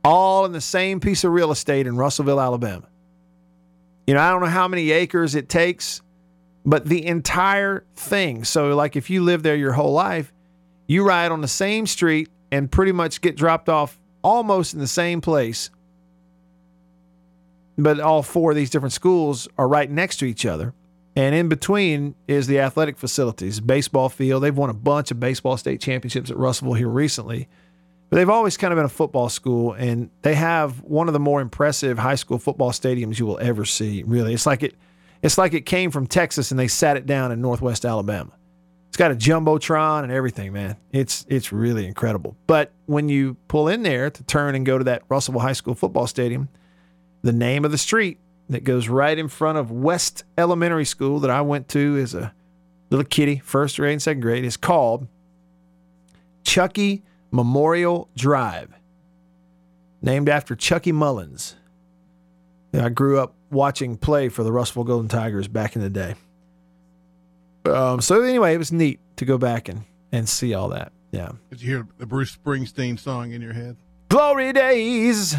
[0.04, 2.88] all in the same piece of real estate in Russellville, Alabama.
[4.06, 6.00] You know, I don't know how many acres it takes,
[6.64, 8.44] but the entire thing.
[8.44, 10.32] So, like if you live there your whole life,
[10.86, 14.86] you ride on the same street and pretty much get dropped off almost in the
[14.86, 15.70] same place.
[17.76, 20.74] But all four of these different schools are right next to each other.
[21.14, 24.42] And in between is the athletic facilities, baseball field.
[24.42, 27.48] They've won a bunch of baseball state championships at Russellville here recently.
[28.10, 31.20] But they've always kind of been a football school, and they have one of the
[31.20, 34.02] more impressive high school football stadiums you will ever see.
[34.02, 34.74] Really, it's like it,
[35.22, 38.32] it's like it came from Texas and they sat it down in Northwest Alabama.
[38.88, 40.76] It's got a jumbotron and everything, man.
[40.90, 42.36] It's it's really incredible.
[42.46, 45.74] But when you pull in there to turn and go to that Russellville High School
[45.74, 46.48] football stadium,
[47.22, 48.18] the name of the street
[48.48, 52.32] that goes right in front of West Elementary School that I went to as a
[52.90, 55.06] little kitty, first grade and second grade, is called
[56.44, 58.72] Chucky Memorial Drive,
[60.02, 61.56] named after Chucky Mullins.
[62.72, 66.14] I grew up watching play for the Russellville Golden Tigers back in the day.
[67.64, 70.92] Um, so anyway, it was neat to go back and, and see all that.
[71.10, 71.32] Yeah.
[71.50, 73.76] Did you hear the Bruce Springsteen song in your head?
[74.08, 75.34] Glory days.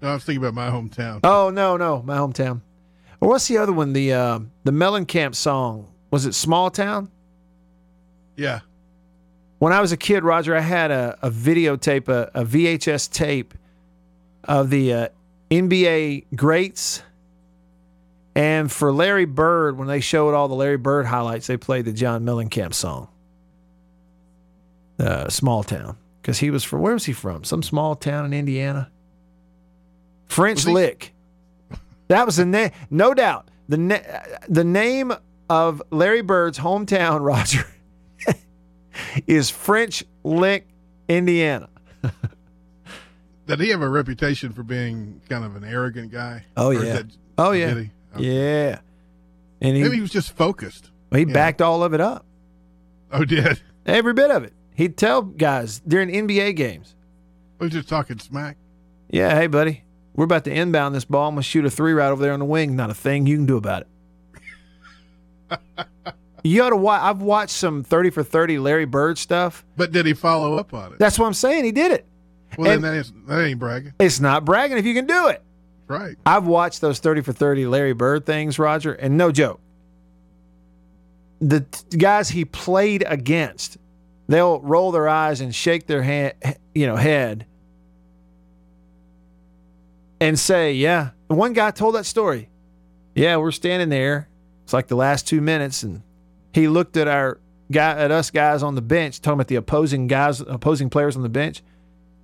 [0.00, 1.20] No, I was thinking about my hometown.
[1.24, 2.62] Oh no, no, my hometown.
[3.20, 3.92] Or what's the other one?
[3.92, 5.88] The uh, the Mellencamp song.
[6.10, 7.10] Was it Small Town?
[8.36, 8.60] Yeah.
[9.60, 13.52] When I was a kid, Roger, I had a, a videotape, a, a VHS tape
[14.44, 15.08] of the uh,
[15.50, 17.02] NBA greats.
[18.34, 21.92] And for Larry Bird, when they showed all the Larry Bird highlights, they played the
[21.92, 23.08] John Mellencamp song,
[24.98, 25.98] uh, Small Town.
[26.22, 27.44] Because he was from, where was he from?
[27.44, 28.90] Some small town in Indiana?
[30.26, 31.12] French Lick.
[32.08, 33.50] That was the name, no doubt.
[33.68, 35.12] The, na- the name
[35.50, 37.66] of Larry Bird's hometown, Roger,
[39.26, 40.66] is French Lick,
[41.08, 41.68] Indiana.
[43.46, 46.44] Did he have a reputation for being kind of an arrogant guy?
[46.56, 46.92] Oh yeah.
[46.94, 47.74] that- oh yeah.
[47.74, 47.90] he?
[48.18, 48.78] Yeah.
[49.60, 50.90] And he, Maybe he was just focused.
[51.12, 52.24] he backed all of it up.
[53.12, 53.60] Oh, did.
[53.86, 54.52] Every bit of it.
[54.74, 56.94] He'd tell guys during NBA games,
[57.58, 58.56] He was just talking smack.
[59.10, 59.82] "Yeah, hey buddy,
[60.14, 61.28] we're about to inbound this ball.
[61.28, 62.76] I'm gonna shoot a three right over there on the wing.
[62.76, 63.82] Not a thing you can do about
[65.50, 65.58] it."
[66.42, 67.02] you ought to watch.
[67.02, 69.64] I've watched some thirty for thirty Larry Bird stuff.
[69.76, 70.98] But did he follow up on it?
[70.98, 71.64] That's what I'm saying.
[71.64, 72.06] He did it.
[72.58, 73.92] Well, and- then that, is, that ain't bragging.
[73.98, 75.42] It's not bragging if you can do it.
[75.86, 76.16] Right.
[76.24, 79.60] I've watched those 30 for 30 Larry Bird things, Roger, and no joke.
[81.40, 83.76] The t- guys he played against,
[84.28, 86.34] they'll roll their eyes and shake their hand,
[86.74, 87.46] you know, head
[90.20, 92.48] and say, "Yeah." One guy told that story.
[93.14, 94.28] Yeah, we're standing there.
[94.64, 96.02] It's like the last 2 minutes and
[96.52, 100.06] he looked at our guy at us guys on the bench, talking about the opposing
[100.06, 101.62] guys, opposing players on the bench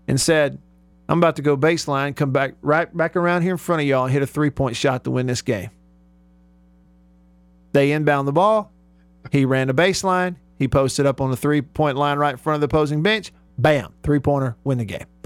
[0.09, 0.61] and said,
[1.09, 4.05] I'm about to go baseline, come back right back around here in front of y'all
[4.05, 5.71] and hit a three point shot to win this game.
[7.73, 8.73] They inbound the ball.
[9.31, 10.37] He ran the baseline.
[10.59, 13.33] He posted up on the three point line right in front of the opposing bench,
[13.59, 15.07] Bam, three pointer, win the game.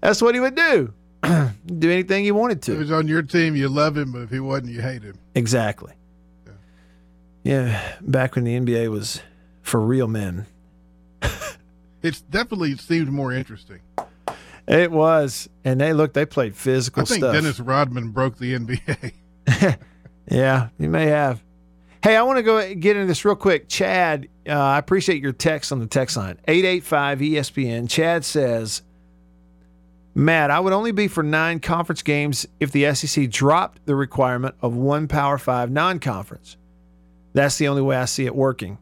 [0.00, 0.92] That's what he would do.
[1.66, 2.72] do anything he wanted to.
[2.72, 2.82] If to.
[2.84, 5.18] he's on your team, you love him, but if he wasn't, you hate him.
[5.34, 5.94] Exactly.
[7.46, 9.22] Yeah, back when the NBA was
[9.62, 10.46] for real men.
[12.02, 13.80] It's definitely seemed more interesting.
[14.68, 16.12] It was, and they look.
[16.12, 17.02] They played physical.
[17.02, 17.34] I think stuff.
[17.34, 19.78] Dennis Rodman broke the NBA.
[20.30, 21.42] Yeah, you may have.
[22.02, 23.68] Hey, I want to go get into this real quick.
[23.68, 27.88] Chad, uh, I appreciate your text on the text line 885 ESPN.
[27.88, 28.82] Chad says,
[30.14, 34.56] Matt, I would only be for nine conference games if the SEC dropped the requirement
[34.60, 36.56] of one Power Five non conference.
[37.36, 38.78] That's the only way I see it working.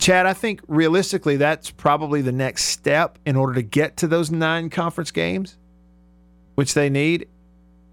[0.00, 4.30] Chad, I think realistically, that's probably the next step in order to get to those
[4.30, 5.56] nine conference games,
[6.56, 7.28] which they need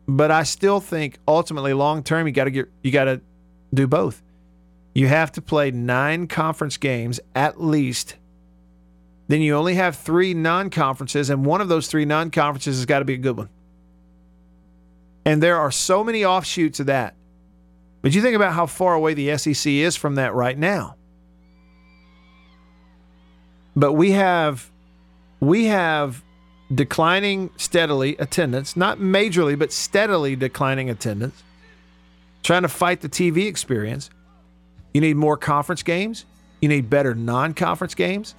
[0.07, 3.21] but I still think ultimately long term you got to get you got to
[3.73, 4.21] do both.
[4.93, 8.15] You have to play 9 conference games at least.
[9.27, 13.05] Then you only have 3 non-conferences and one of those 3 non-conferences has got to
[13.05, 13.49] be a good one.
[15.25, 17.15] And there are so many offshoots of that.
[18.03, 20.97] But you think about how far away the SEC is from that right now.
[23.75, 24.69] But we have
[25.39, 26.21] we have
[26.73, 31.43] declining steadily attendance, not majorly, but steadily declining attendance,
[32.43, 34.09] trying to fight the TV experience.
[34.93, 36.25] You need more conference games.
[36.61, 38.35] You need better non conference games.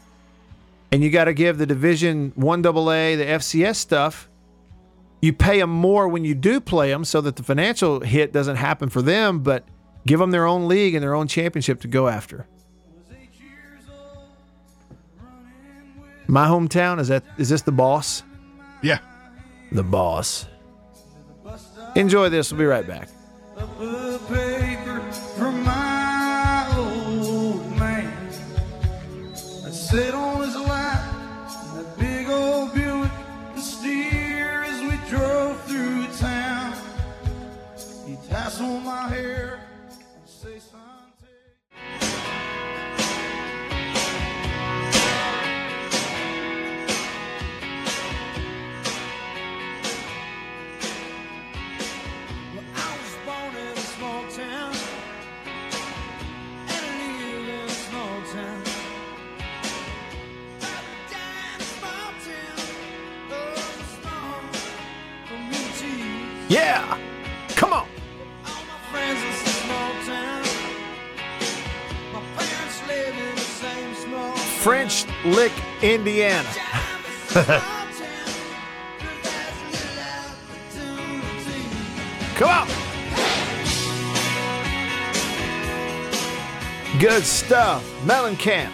[0.93, 4.29] And you got to give the Division 1AA, the FCS stuff,
[5.25, 8.57] you pay them more when you do play them so that the financial hit doesn't
[8.57, 9.65] happen for them, but
[10.07, 12.47] give them their own league and their own championship to go after.
[16.27, 18.23] My hometown is that is this the boss?
[18.83, 18.99] Yeah.
[19.73, 20.47] The boss.
[21.97, 22.53] Enjoy this.
[22.53, 23.09] We'll be right back.
[75.25, 76.49] Lick, Indiana.
[82.35, 82.69] Come on.
[87.01, 87.83] Good stuff.
[88.05, 88.71] Mellencamp.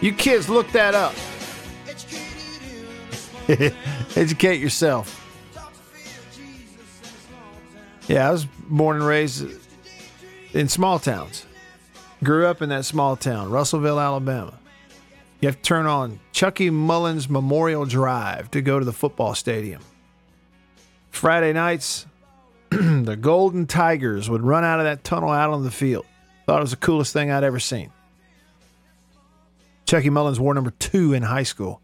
[0.00, 1.14] You kids look that up.
[4.16, 5.22] Educate yourself.
[8.08, 9.46] Yeah, I was born and raised
[10.52, 11.44] in small towns.
[12.24, 14.58] Grew up in that small town, Russellville, Alabama.
[15.40, 19.82] You have to turn on Chucky Mullins Memorial Drive to go to the football stadium.
[21.10, 22.06] Friday nights,
[22.70, 26.06] the Golden Tigers would run out of that tunnel out on the field.
[26.46, 27.90] Thought it was the coolest thing I'd ever seen.
[29.84, 31.80] Chucky Mullins wore number two in high school.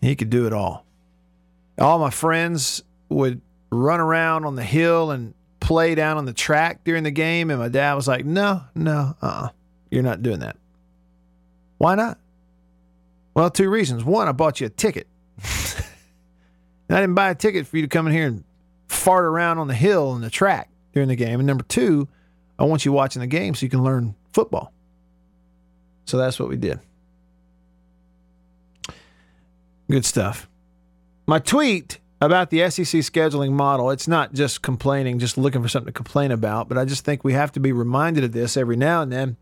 [0.00, 0.84] He could do it all.
[1.78, 6.84] All my friends would run around on the hill and play down on the track
[6.84, 9.48] during the game, and my dad was like, "No, no, uh, uh
[9.90, 10.56] you're not doing that."
[11.78, 12.18] Why not?
[13.34, 14.04] Well, two reasons.
[14.04, 15.06] One, I bought you a ticket.
[15.44, 18.44] I didn't buy a ticket for you to come in here and
[18.88, 21.40] fart around on the hill and the track during the game.
[21.40, 22.08] And number two,
[22.58, 24.72] I want you watching the game so you can learn football.
[26.04, 26.80] So that's what we did.
[29.90, 30.48] Good stuff.
[31.26, 35.92] My tweet about the SEC scheduling model, it's not just complaining, just looking for something
[35.92, 38.76] to complain about, but I just think we have to be reminded of this every
[38.76, 39.36] now and then.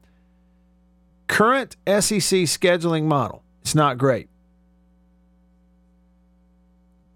[1.29, 4.29] Current SEC scheduling model, it's not great.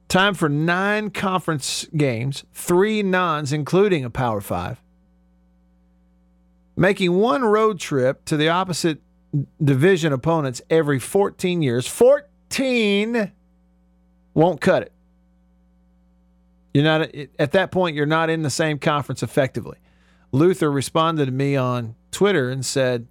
[0.08, 4.80] Time for nine conference games, three nons, including a Power Five.
[6.76, 9.00] Making one road trip to the opposite
[9.62, 11.86] division opponents every 14 years.
[11.86, 13.32] 14
[14.34, 14.92] won't cut it.
[16.72, 17.96] You're not at that point.
[17.96, 19.78] You're not in the same conference effectively.
[20.32, 23.06] Luther responded to me on Twitter and said,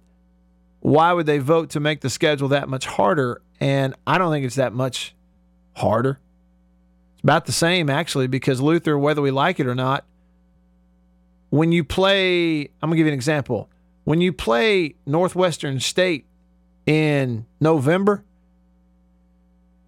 [0.84, 4.44] "Why would they vote to make the schedule that much harder?" And I don't think
[4.44, 5.14] it's that much
[5.76, 6.20] harder.
[7.14, 10.04] It's about the same actually, because Luther, whether we like it or not,
[11.48, 13.70] when you play, I'm gonna give you an example.
[14.04, 16.26] When you play Northwestern State
[16.84, 18.22] in November,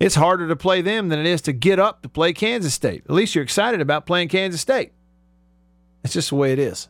[0.00, 3.02] it's harder to play them than it is to get up to play Kansas State.
[3.04, 4.92] At least you're excited about playing Kansas State.
[6.02, 6.88] It's just the way it is.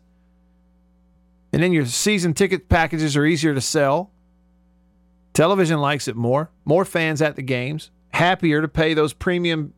[1.53, 4.11] And then your season ticket packages are easier to sell.
[5.33, 6.51] Television likes it more.
[6.65, 7.91] More fans at the games.
[8.13, 9.73] Happier to pay those premium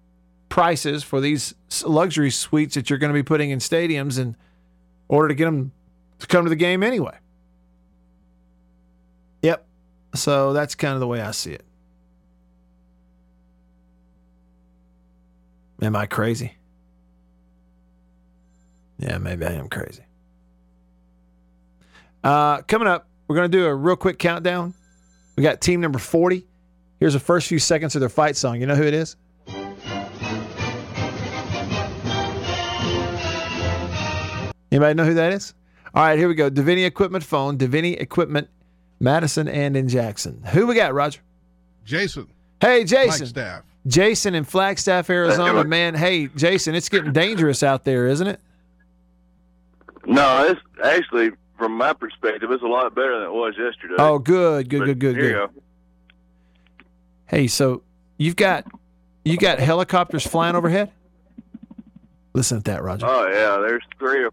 [0.49, 1.55] prices for these
[1.85, 4.37] luxury suites that you're going to be putting in stadiums in
[5.09, 5.73] order to get them
[6.19, 7.17] to come to the game anyway.
[9.43, 9.67] Yep.
[10.15, 11.65] So that's kind of the way I see it.
[15.81, 16.57] Am I crazy?
[18.99, 20.03] Yeah, maybe I am crazy.
[22.25, 24.75] Uh, coming up, we're going to do a real quick countdown.
[25.37, 26.47] We got team number 40.
[26.99, 28.61] Here's the first few seconds of their fight song.
[28.61, 29.17] You know who it is?
[34.71, 35.55] Anybody know who that is?
[35.95, 36.51] All right, here we go.
[36.51, 38.49] Davini Equipment phone, Davini Equipment,
[39.01, 40.43] Madison and in Jackson.
[40.53, 41.21] Who we got, Roger?
[41.85, 42.29] Jason.
[42.61, 43.19] Hey, Jason.
[43.19, 43.63] Flagstaff.
[43.87, 45.65] Jason in Flagstaff, Arizona.
[45.65, 48.41] Man, hey, Jason, it's getting dangerous out there, isn't it?
[50.07, 53.97] No, it's actually from my perspective, it's a lot better than it was yesterday.
[53.99, 55.51] Oh, good, good, But good, good, good.
[57.27, 57.83] Hey, so
[58.17, 58.65] you've got
[59.25, 60.91] you got helicopters flying overhead?
[62.33, 63.07] Listen to that, Roger.
[63.07, 64.31] Oh yeah, there's three or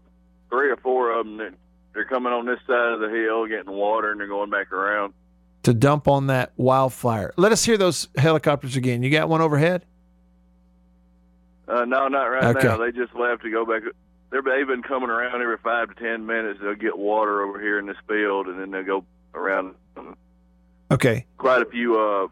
[0.48, 1.52] three or four of them that
[1.92, 5.12] they're coming on this side of the hill, getting water, and they're going back around.
[5.64, 7.32] to dump on that wildfire.
[7.36, 9.02] Let us hear those helicopters again.
[9.02, 9.84] You got one overhead?
[11.66, 12.68] Uh, no, not right Okay.
[12.68, 12.76] now.
[12.76, 13.82] They just left to go back.
[14.36, 16.60] They're, they've been coming around every five to ten minutes.
[16.62, 19.74] They'll get water over here in this field, and then they'll go around.
[20.90, 21.26] Okay.
[21.38, 22.28] Quite a few uh,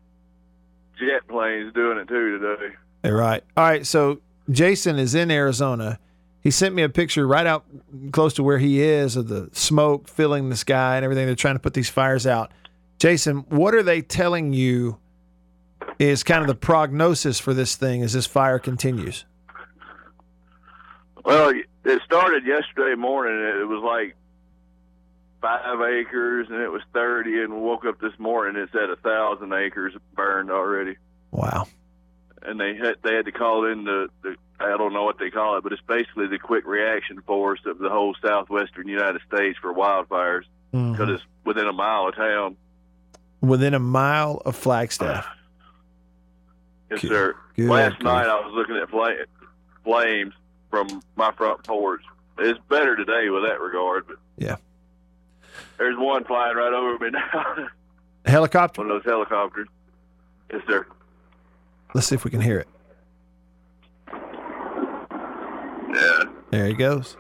[0.98, 2.74] jet planes doing it too today.
[3.04, 3.42] All right.
[3.56, 3.86] All right.
[3.86, 5.98] So Jason is in Arizona.
[6.40, 7.64] He sent me a picture right out
[8.12, 11.24] close to where he is of the smoke filling the sky and everything.
[11.26, 12.52] They're trying to put these fires out.
[12.98, 14.98] Jason, what are they telling you
[15.98, 19.24] is kind of the prognosis for this thing as this fire continues?
[21.24, 23.34] Well, it started yesterday morning.
[23.60, 24.16] It was like
[25.40, 27.42] five acres, and it was thirty.
[27.42, 28.60] And we woke up this morning.
[28.62, 30.96] It's at a thousand acres burned already.
[31.30, 31.66] Wow.
[32.42, 35.30] And they had they had to call in the, the I don't know what they
[35.30, 39.58] call it, but it's basically the quick reaction force of the whole southwestern United States
[39.60, 41.14] for wildfires because Mhm.
[41.14, 42.56] it's within a mile of town.
[43.40, 45.26] Within a mile of Flagstaff.
[46.90, 47.34] Yes, sir.
[47.56, 48.02] good Last grief.
[48.04, 49.24] night I was looking at fla-
[49.84, 50.34] flames
[50.74, 52.02] from my front porch.
[52.36, 54.56] It's better today with that regard, but Yeah.
[55.78, 57.68] there's one flying right over me now.
[58.26, 58.80] Helicopter?
[58.82, 59.68] one of those helicopters.
[60.52, 60.84] Yes, sir.
[61.94, 62.68] Let's see if we can hear it.
[65.94, 66.24] Yeah.
[66.50, 67.16] There he goes.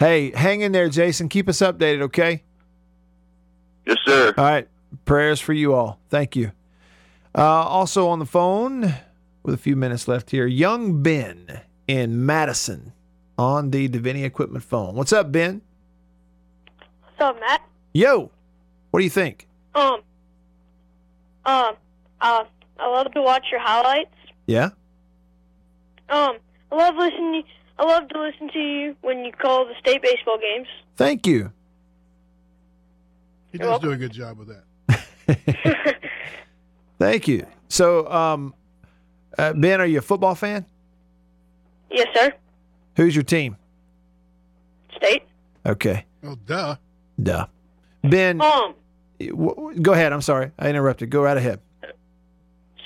[0.00, 1.28] Hey, hang in there, Jason.
[1.28, 2.42] Keep us updated, okay?
[3.86, 4.34] Yes, sir.
[4.36, 4.68] All right.
[5.04, 6.00] Prayers for you all.
[6.10, 6.50] Thank you.
[7.36, 8.92] Uh, also on the phone,
[9.44, 12.92] with a few minutes left here, young Ben in Madison
[13.38, 14.94] on the Divinity Equipment phone.
[14.94, 15.62] What's up, Ben?
[17.02, 17.62] What's up, Matt?
[17.94, 18.30] Yo,
[18.90, 19.48] what do you think?
[19.74, 20.00] Um,
[21.44, 21.74] um,
[22.20, 22.44] uh,
[22.78, 24.14] I love to watch your highlights.
[24.46, 24.70] Yeah?
[26.10, 26.36] Um,
[26.70, 27.44] I love listening.
[27.78, 30.68] I love to listen to you when you call the state baseball games.
[30.96, 31.52] Thank you.
[33.52, 34.64] He does do a good job with that.
[36.98, 37.46] Thank you.
[37.68, 38.54] So, um,
[39.38, 40.66] uh, Ben, are you a football fan?
[41.90, 42.32] Yes, sir.
[42.96, 43.56] Who's your team?
[44.96, 45.22] State.
[45.66, 46.04] Okay.
[46.24, 46.76] Oh, duh.
[47.22, 47.46] Duh.
[48.02, 48.74] Ben, Um,
[49.20, 50.12] w- w- go ahead.
[50.12, 50.50] I'm sorry.
[50.58, 51.10] I interrupted.
[51.10, 51.60] Go right ahead.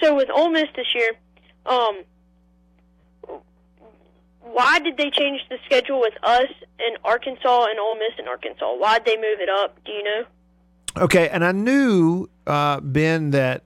[0.00, 1.10] so with Ole Miss this year,
[1.66, 2.02] um,
[4.40, 6.48] why did they change the schedule with us
[6.78, 8.74] and Arkansas and Ole Miss in Arkansas?
[8.76, 9.78] Why'd they move it up?
[9.84, 10.24] Do you know?
[11.04, 13.62] Okay, and I knew uh, Ben that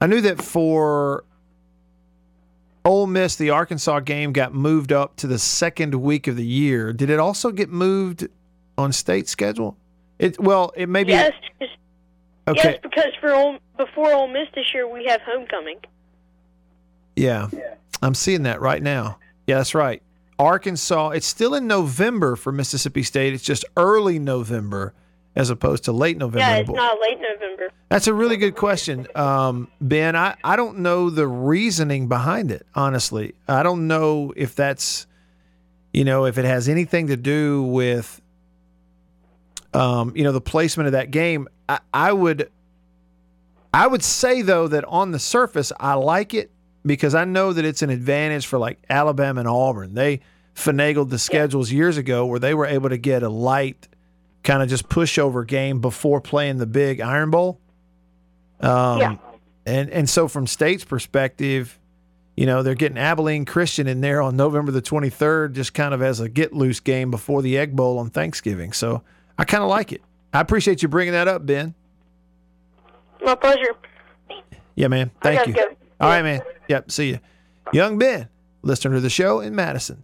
[0.00, 1.24] I knew that for
[2.84, 6.92] Ole Miss, the Arkansas game got moved up to the second week of the year.
[6.92, 8.26] Did it also get moved
[8.76, 9.76] on state schedule?
[10.18, 11.68] It well, it maybe Yes, 'cause-
[12.48, 12.70] okay.
[12.72, 15.78] yes, because for Ole, before Ole Miss this year, we have homecoming.
[17.16, 17.48] Yeah.
[18.02, 19.18] I'm seeing that right now.
[19.46, 20.02] Yeah, that's right.
[20.38, 23.32] Arkansas, it's still in November for Mississippi State.
[23.32, 24.92] It's just early November
[25.34, 26.38] as opposed to late November.
[26.38, 27.68] yeah, it's not late November.
[27.88, 30.16] That's a really good question, um, Ben.
[30.16, 33.34] I, I don't know the reasoning behind it, honestly.
[33.48, 35.06] I don't know if that's,
[35.92, 38.20] you know, if it has anything to do with,
[39.74, 41.48] um, you know, the placement of that game.
[41.68, 42.50] I, I would,
[43.72, 46.50] I would say though that on the surface, I like it
[46.84, 49.94] because I know that it's an advantage for like Alabama and Auburn.
[49.94, 50.20] They
[50.54, 53.88] finagled the schedules years ago where they were able to get a light
[54.42, 57.60] kind of just pushover game before playing the big Iron Bowl.
[58.60, 59.16] Um, Yeah.
[59.64, 61.78] And and so from state's perspective,
[62.36, 66.02] you know they're getting Abilene Christian in there on November the 23rd, just kind of
[66.02, 68.72] as a get loose game before the Egg Bowl on Thanksgiving.
[68.72, 69.02] So
[69.38, 70.02] I kind of like it.
[70.34, 71.74] I appreciate you bringing that up, Ben.
[73.24, 73.70] My pleasure.
[74.74, 75.12] Yeah, man.
[75.22, 75.54] Thank you.
[75.54, 75.62] go.
[76.00, 76.40] All right, man.
[76.68, 76.90] Yep.
[76.90, 77.20] See you,
[77.72, 78.28] young Ben,
[78.62, 80.02] listener to the show in Madison.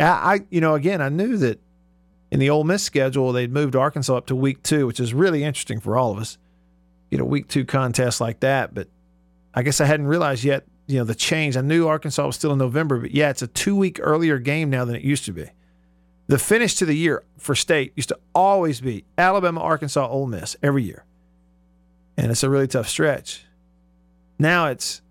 [0.00, 1.60] I, I, you know, again, I knew that
[2.34, 5.44] in the Ole Miss schedule they'd moved Arkansas up to week two, which is really
[5.44, 6.36] interesting for all of us.
[7.12, 8.88] Get a week two contest like that, but
[9.54, 10.64] I guess I hadn't realized yet.
[10.88, 11.56] You know, the change.
[11.56, 14.68] I knew Arkansas was still in November, but yeah, it's a two week earlier game
[14.68, 15.48] now than it used to be.
[16.26, 20.56] The finish to the year for state used to always be Alabama, Arkansas, Ole Miss
[20.60, 21.04] every year,
[22.16, 23.44] and it's a really tough stretch.
[24.40, 25.02] Now it's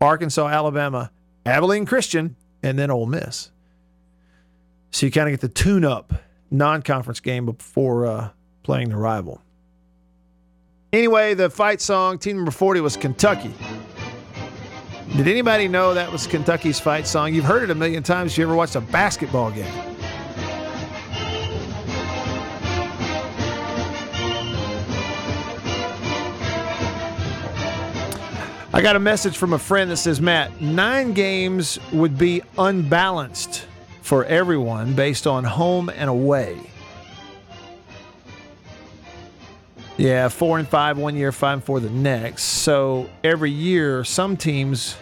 [0.00, 1.12] Arkansas, Alabama,
[1.46, 3.52] Abilene Christian, and then Ole Miss.
[4.90, 6.12] So you kind of get the tune up
[6.52, 8.28] non conference game before uh,
[8.62, 9.40] playing the rival.
[10.92, 13.54] Anyway, the fight song, team number 40, was Kentucky.
[15.16, 17.34] Did anybody know that was Kentucky's fight song?
[17.34, 19.72] You've heard it a million times you ever watched a basketball game.
[28.74, 33.66] I got a message from a friend that says, Matt, nine games would be unbalanced
[34.12, 36.60] for everyone based on home and away.
[39.96, 42.42] Yeah, four and five one year, five and four the next.
[42.42, 44.98] So every year, some teams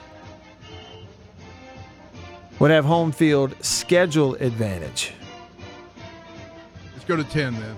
[2.61, 5.13] would have home field schedule advantage.
[6.93, 7.77] Let's go to 10 then.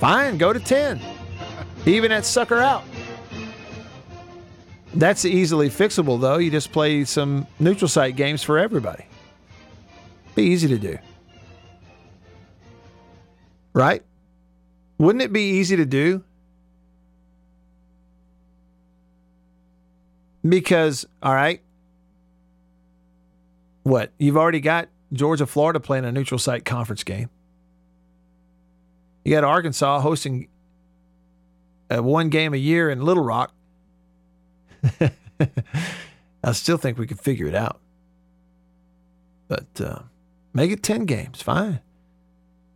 [0.00, 1.00] Fine, go to 10.
[1.86, 2.82] Even at sucker out.
[4.92, 6.38] That's easily fixable, though.
[6.38, 9.04] You just play some neutral site games for everybody.
[10.36, 10.98] Be easy to do.
[13.72, 14.02] Right?
[14.98, 16.22] Wouldn't it be easy to do?
[20.46, 21.60] Because, all right,
[23.82, 24.12] what?
[24.18, 27.30] You've already got Georgia, Florida playing a neutral site conference game.
[29.24, 30.48] You got Arkansas hosting
[31.90, 33.52] uh, one game a year in Little Rock.
[36.44, 37.80] I still think we could figure it out.
[39.48, 40.00] But uh,
[40.56, 41.42] make it 10 games.
[41.42, 41.80] Fine.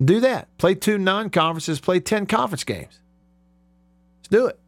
[0.03, 0.57] Do that.
[0.59, 3.01] Play two non conferences, play 10 conference games.
[4.19, 4.59] Let's do it.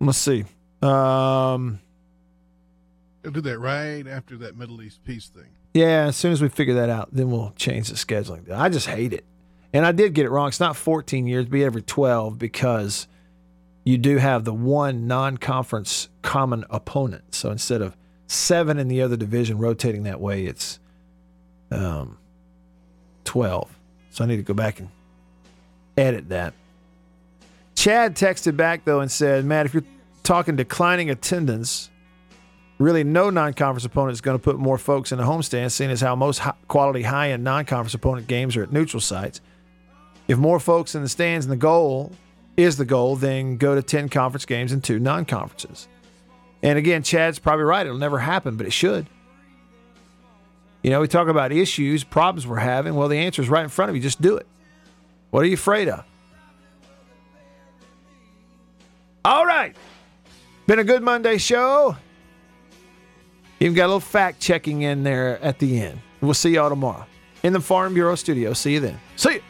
[0.00, 0.44] Let's see.
[0.80, 1.80] Um,
[3.22, 5.48] They'll do that right after that Middle East peace thing.
[5.74, 8.48] yeah, as soon as we figure that out, then we'll change the scheduling.
[8.50, 9.24] I just hate it.
[9.72, 10.48] And I did get it wrong.
[10.48, 13.06] It's not 14 years, be every 12 because
[13.84, 17.34] you do have the one non conference common opponent.
[17.34, 17.96] So instead of
[18.28, 20.78] seven in the other division rotating that way, it's
[21.72, 22.18] um,
[23.24, 23.76] 12.
[24.10, 24.88] So I need to go back and
[25.96, 26.54] edit that.
[27.74, 29.84] Chad texted back, though, and said, Matt, if you're
[30.22, 31.90] talking declining attendance,
[32.78, 35.90] really no non conference opponent is going to put more folks in the homestand, seeing
[35.90, 39.40] as how most quality high end non conference opponent games are at neutral sites.
[40.26, 42.12] If more folks in the stands and the goal
[42.56, 45.88] is the goal, then go to 10 conference games and two non conferences.
[46.62, 47.86] And again, Chad's probably right.
[47.86, 49.06] It'll never happen, but it should.
[50.82, 52.94] You know, we talk about issues, problems we're having.
[52.94, 54.02] Well, the answer is right in front of you.
[54.02, 54.46] Just do it.
[55.30, 56.04] What are you afraid of?
[59.24, 59.76] All right.
[60.66, 61.96] Been a good Monday show.
[63.60, 66.00] Even got a little fact checking in there at the end.
[66.20, 67.06] We'll see y'all tomorrow
[67.42, 68.52] in the Farm Bureau studio.
[68.52, 69.00] See you then.
[69.16, 69.42] See you.